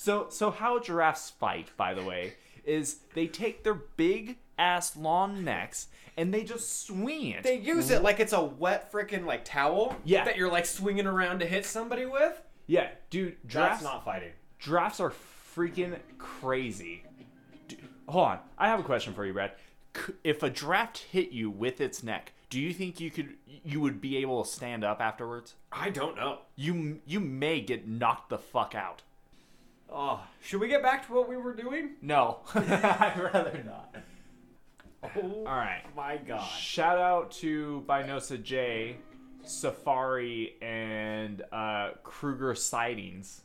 So 0.00 0.28
so 0.30 0.52
how 0.52 0.78
giraffes 0.78 1.28
fight, 1.30 1.70
by 1.76 1.92
the 1.92 2.04
way, 2.04 2.34
is 2.64 3.00
they 3.14 3.26
take 3.26 3.64
their 3.64 3.74
big 3.74 4.38
ass 4.56 4.96
long 4.96 5.42
necks 5.44 5.88
and 6.16 6.32
they 6.32 6.44
just 6.44 6.86
swing 6.86 7.26
it. 7.26 7.42
They 7.42 7.56
use 7.58 7.90
it 7.90 8.02
like 8.04 8.20
it's 8.20 8.32
a 8.32 8.40
wet 8.40 8.92
freaking 8.92 9.26
like 9.26 9.44
towel. 9.44 9.96
Yeah. 10.04 10.24
That 10.24 10.36
you're 10.36 10.52
like 10.52 10.66
swinging 10.66 11.08
around 11.08 11.40
to 11.40 11.46
hit 11.46 11.66
somebody 11.66 12.06
with. 12.06 12.40
Yeah, 12.68 12.90
dude, 13.10 13.36
giraffes 13.48 13.82
That's 13.82 13.92
not 13.92 14.04
fighting. 14.04 14.30
giraffes 14.60 15.00
are 15.00 15.12
freaking 15.56 15.98
crazy. 16.18 17.02
Dude, 17.66 17.80
hold 18.06 18.28
on, 18.28 18.38
I 18.56 18.68
have 18.68 18.78
a 18.78 18.84
question 18.84 19.12
for 19.14 19.26
you, 19.26 19.32
Brad. 19.32 19.52
If 20.22 20.44
a 20.44 20.50
draft 20.50 20.98
hit 20.98 21.32
you 21.32 21.50
with 21.50 21.80
its 21.80 22.04
neck, 22.04 22.32
do 22.50 22.60
you 22.60 22.72
think 22.72 23.00
you 23.00 23.10
could 23.10 23.34
you 23.64 23.80
would 23.80 24.00
be 24.00 24.16
able 24.18 24.44
to 24.44 24.48
stand 24.50 24.84
up 24.84 25.00
afterwards? 25.00 25.54
I 25.72 25.90
don't 25.90 26.14
know. 26.14 26.38
You 26.54 27.00
you 27.04 27.18
may 27.18 27.60
get 27.60 27.88
knocked 27.88 28.28
the 28.30 28.38
fuck 28.38 28.74
out. 28.76 29.02
Oh, 29.90 30.22
should 30.42 30.60
we 30.60 30.68
get 30.68 30.82
back 30.82 31.06
to 31.06 31.12
what 31.14 31.28
we 31.28 31.36
were 31.36 31.54
doing? 31.54 31.92
No, 32.02 32.40
I'd 32.54 33.18
rather 33.32 33.64
not. 33.64 33.96
Oh 35.02 35.44
All 35.46 35.56
right. 35.56 35.82
my 35.96 36.16
god. 36.18 36.46
Shout 36.48 36.98
out 36.98 37.30
to 37.32 37.82
Binosa 37.88 38.40
J, 38.42 38.96
Safari, 39.44 40.54
and 40.60 41.42
uh, 41.52 41.90
Kruger 42.02 42.54
Sightings. 42.54 43.42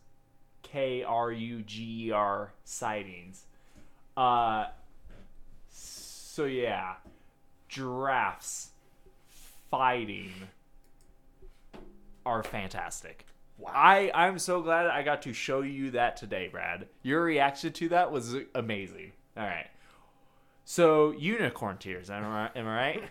K 0.62 1.04
R 1.04 1.32
U 1.32 1.62
G 1.62 2.08
E 2.08 2.12
R 2.12 2.52
Sightings. 2.64 3.46
Uh, 4.18 4.66
so, 5.70 6.46
yeah. 6.46 6.96
Giraffes 7.70 8.72
fighting 9.70 10.32
are 12.26 12.44
fantastic. 12.44 13.26
I, 13.68 14.12
I'm 14.14 14.40
so 14.40 14.62
glad 14.62 14.88
I 14.88 15.04
got 15.04 15.22
to 15.24 15.34
show 15.34 15.62
you 15.62 15.92
that 15.92 16.18
today, 16.18 16.50
Brad. 16.52 16.88
Your 17.02 17.24
reaction 17.24 17.72
to 17.74 17.90
that 17.90 18.12
was 18.12 18.36
amazing. 18.56 19.12
All 19.38 19.44
right. 19.44 19.68
So 20.66 21.12
unicorn 21.12 21.78
tears, 21.78 22.10
am 22.10 22.24
I, 22.24 22.50
am 22.56 22.68
I 22.68 22.76
right? 22.76 23.04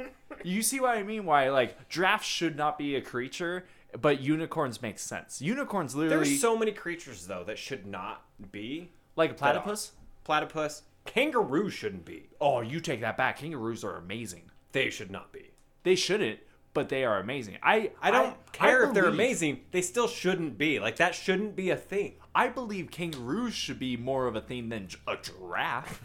you 0.44 0.62
see 0.62 0.80
what 0.80 0.96
I 0.96 1.02
mean? 1.02 1.24
Why 1.24 1.50
like 1.50 1.88
giraffes 1.88 2.26
should 2.26 2.56
not 2.56 2.78
be 2.78 2.94
a 2.96 3.00
creature, 3.00 3.66
but 4.00 4.20
unicorns 4.20 4.80
make 4.80 4.98
sense. 4.98 5.42
Unicorns 5.42 5.94
literally 5.94 6.28
There's 6.28 6.40
so 6.40 6.56
many 6.56 6.72
creatures 6.72 7.26
though 7.26 7.44
that 7.44 7.58
should 7.58 7.86
not 7.86 8.22
be. 8.52 8.92
like 9.16 9.32
a 9.32 9.34
platypus. 9.34 9.92
Platypus. 10.24 10.82
Kangaroos 11.04 11.72
shouldn't 11.72 12.04
be. 12.04 12.28
Oh, 12.40 12.60
you 12.60 12.78
take 12.78 13.00
that 13.00 13.16
back. 13.16 13.38
Kangaroos 13.38 13.82
are 13.82 13.96
amazing. 13.96 14.42
They 14.72 14.90
should 14.90 15.10
not 15.10 15.32
be. 15.32 15.50
They 15.82 15.96
shouldn't, 15.96 16.38
but 16.74 16.88
they 16.90 17.04
are 17.04 17.18
amazing. 17.18 17.56
I 17.62 17.90
I 18.00 18.10
don't 18.12 18.36
I 18.36 18.36
care 18.52 18.84
if 18.84 18.94
they're 18.94 19.06
amazing. 19.06 19.62
They 19.72 19.82
still 19.82 20.06
shouldn't 20.06 20.58
be. 20.58 20.78
Like 20.78 20.96
that 20.96 21.14
shouldn't 21.14 21.56
be 21.56 21.70
a 21.70 21.76
thing. 21.76 22.14
I 22.34 22.48
believe 22.48 22.92
kangaroos 22.92 23.54
should 23.54 23.80
be 23.80 23.96
more 23.96 24.28
of 24.28 24.36
a 24.36 24.40
thing 24.40 24.68
than 24.68 24.88
a 25.08 25.16
giraffe. 25.16 26.04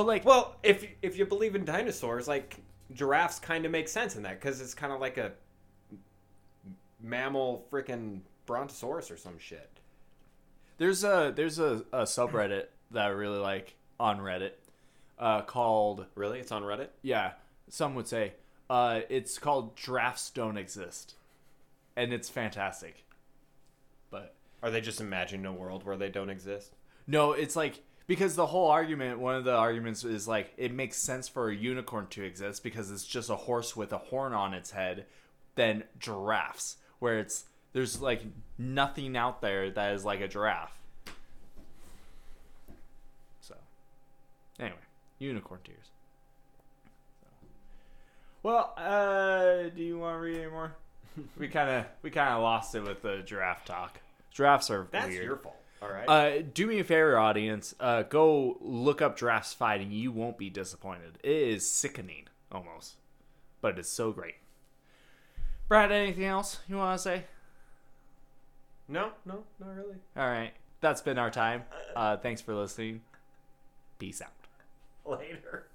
But 0.00 0.06
like, 0.06 0.24
Well, 0.24 0.56
if 0.62 0.86
if 1.02 1.18
you 1.18 1.26
believe 1.26 1.54
in 1.54 1.64
dinosaurs, 1.64 2.26
like 2.26 2.56
giraffes 2.92 3.38
kind 3.38 3.64
of 3.64 3.70
make 3.70 3.88
sense 3.88 4.16
in 4.16 4.22
that 4.22 4.40
because 4.40 4.60
it's 4.60 4.74
kind 4.74 4.92
of 4.92 5.00
like 5.00 5.16
a 5.18 5.32
mammal 7.00 7.64
freaking 7.70 8.20
brontosaurus 8.46 9.10
or 9.10 9.16
some 9.16 9.38
shit. 9.38 9.68
There's 10.78 11.04
a 11.04 11.32
there's 11.34 11.58
a, 11.58 11.84
a 11.92 12.02
subreddit 12.02 12.66
that 12.90 13.06
I 13.06 13.08
really 13.08 13.38
like 13.38 13.76
on 13.98 14.18
Reddit 14.20 14.52
uh, 15.18 15.42
called 15.42 16.06
Really? 16.14 16.40
It's 16.40 16.52
on 16.52 16.62
Reddit? 16.62 16.88
yeah 17.02 17.32
some 17.68 17.94
would 17.94 18.08
say 18.08 18.32
uh, 18.68 19.00
it's 19.08 19.38
called 19.38 19.76
Giraffes 19.76 20.30
Don't 20.30 20.56
Exist, 20.56 21.14
and 21.96 22.12
it's 22.12 22.28
fantastic. 22.28 23.04
But 24.10 24.34
Are 24.62 24.70
they 24.70 24.80
just 24.80 25.00
imagining 25.00 25.44
a 25.46 25.52
world 25.52 25.84
where 25.84 25.96
they 25.96 26.08
don't 26.08 26.30
exist? 26.30 26.74
no, 27.06 27.32
it's 27.32 27.56
like 27.56 27.82
because 28.10 28.34
the 28.34 28.46
whole 28.46 28.66
argument 28.66 29.20
one 29.20 29.36
of 29.36 29.44
the 29.44 29.54
arguments 29.54 30.02
is 30.02 30.26
like 30.26 30.52
it 30.56 30.74
makes 30.74 30.96
sense 30.96 31.28
for 31.28 31.48
a 31.48 31.54
unicorn 31.54 32.08
to 32.08 32.24
exist 32.24 32.64
because 32.64 32.90
it's 32.90 33.06
just 33.06 33.30
a 33.30 33.36
horse 33.36 33.76
with 33.76 33.92
a 33.92 33.98
horn 33.98 34.32
on 34.32 34.52
its 34.52 34.72
head 34.72 35.06
than 35.54 35.84
giraffes 35.96 36.78
where 36.98 37.20
it's 37.20 37.44
there's 37.72 38.02
like 38.02 38.22
nothing 38.58 39.16
out 39.16 39.40
there 39.40 39.70
that 39.70 39.94
is 39.94 40.04
like 40.04 40.20
a 40.20 40.26
giraffe. 40.26 40.76
So, 43.42 43.54
anyway, 44.58 44.74
unicorn 45.20 45.60
tears. 45.62 45.92
So. 47.20 47.28
Well, 48.42 48.74
uh, 48.76 49.68
do 49.68 49.84
you 49.84 50.00
want 50.00 50.16
to 50.16 50.20
read 50.20 50.36
any 50.36 50.50
more? 50.50 50.74
we 51.38 51.46
kind 51.46 51.70
of 51.70 51.86
we 52.02 52.10
kind 52.10 52.34
of 52.34 52.42
lost 52.42 52.74
it 52.74 52.82
with 52.82 53.02
the 53.02 53.22
giraffe 53.24 53.64
talk. 53.64 54.00
Giraffes 54.32 54.68
are 54.68 54.88
That's 54.90 55.06
weird. 55.06 55.24
your 55.24 55.36
fault. 55.36 55.59
All 55.82 55.90
right. 55.90 56.08
Uh, 56.08 56.42
do 56.52 56.66
me 56.66 56.78
a 56.78 56.84
favor, 56.84 57.18
audience. 57.18 57.74
Uh, 57.80 58.02
go 58.02 58.58
look 58.60 59.00
up 59.00 59.16
giraffes 59.18 59.54
fighting. 59.54 59.90
You 59.90 60.12
won't 60.12 60.36
be 60.36 60.50
disappointed. 60.50 61.18
It 61.22 61.30
is 61.30 61.68
sickening, 61.68 62.28
almost, 62.52 62.96
but 63.60 63.78
it's 63.78 63.88
so 63.88 64.12
great. 64.12 64.34
Brad, 65.68 65.90
anything 65.92 66.24
else 66.24 66.58
you 66.68 66.76
want 66.76 66.98
to 66.98 67.02
say? 67.02 67.24
no, 68.88 69.12
no, 69.24 69.44
not 69.60 69.76
really. 69.76 69.96
All 70.16 70.28
right, 70.28 70.52
that's 70.80 71.00
been 71.00 71.16
our 71.18 71.30
time. 71.30 71.62
Uh, 71.94 72.16
thanks 72.16 72.40
for 72.40 72.54
listening. 72.54 73.02
Peace 73.98 74.20
out. 74.20 74.32
Later. 75.18 75.66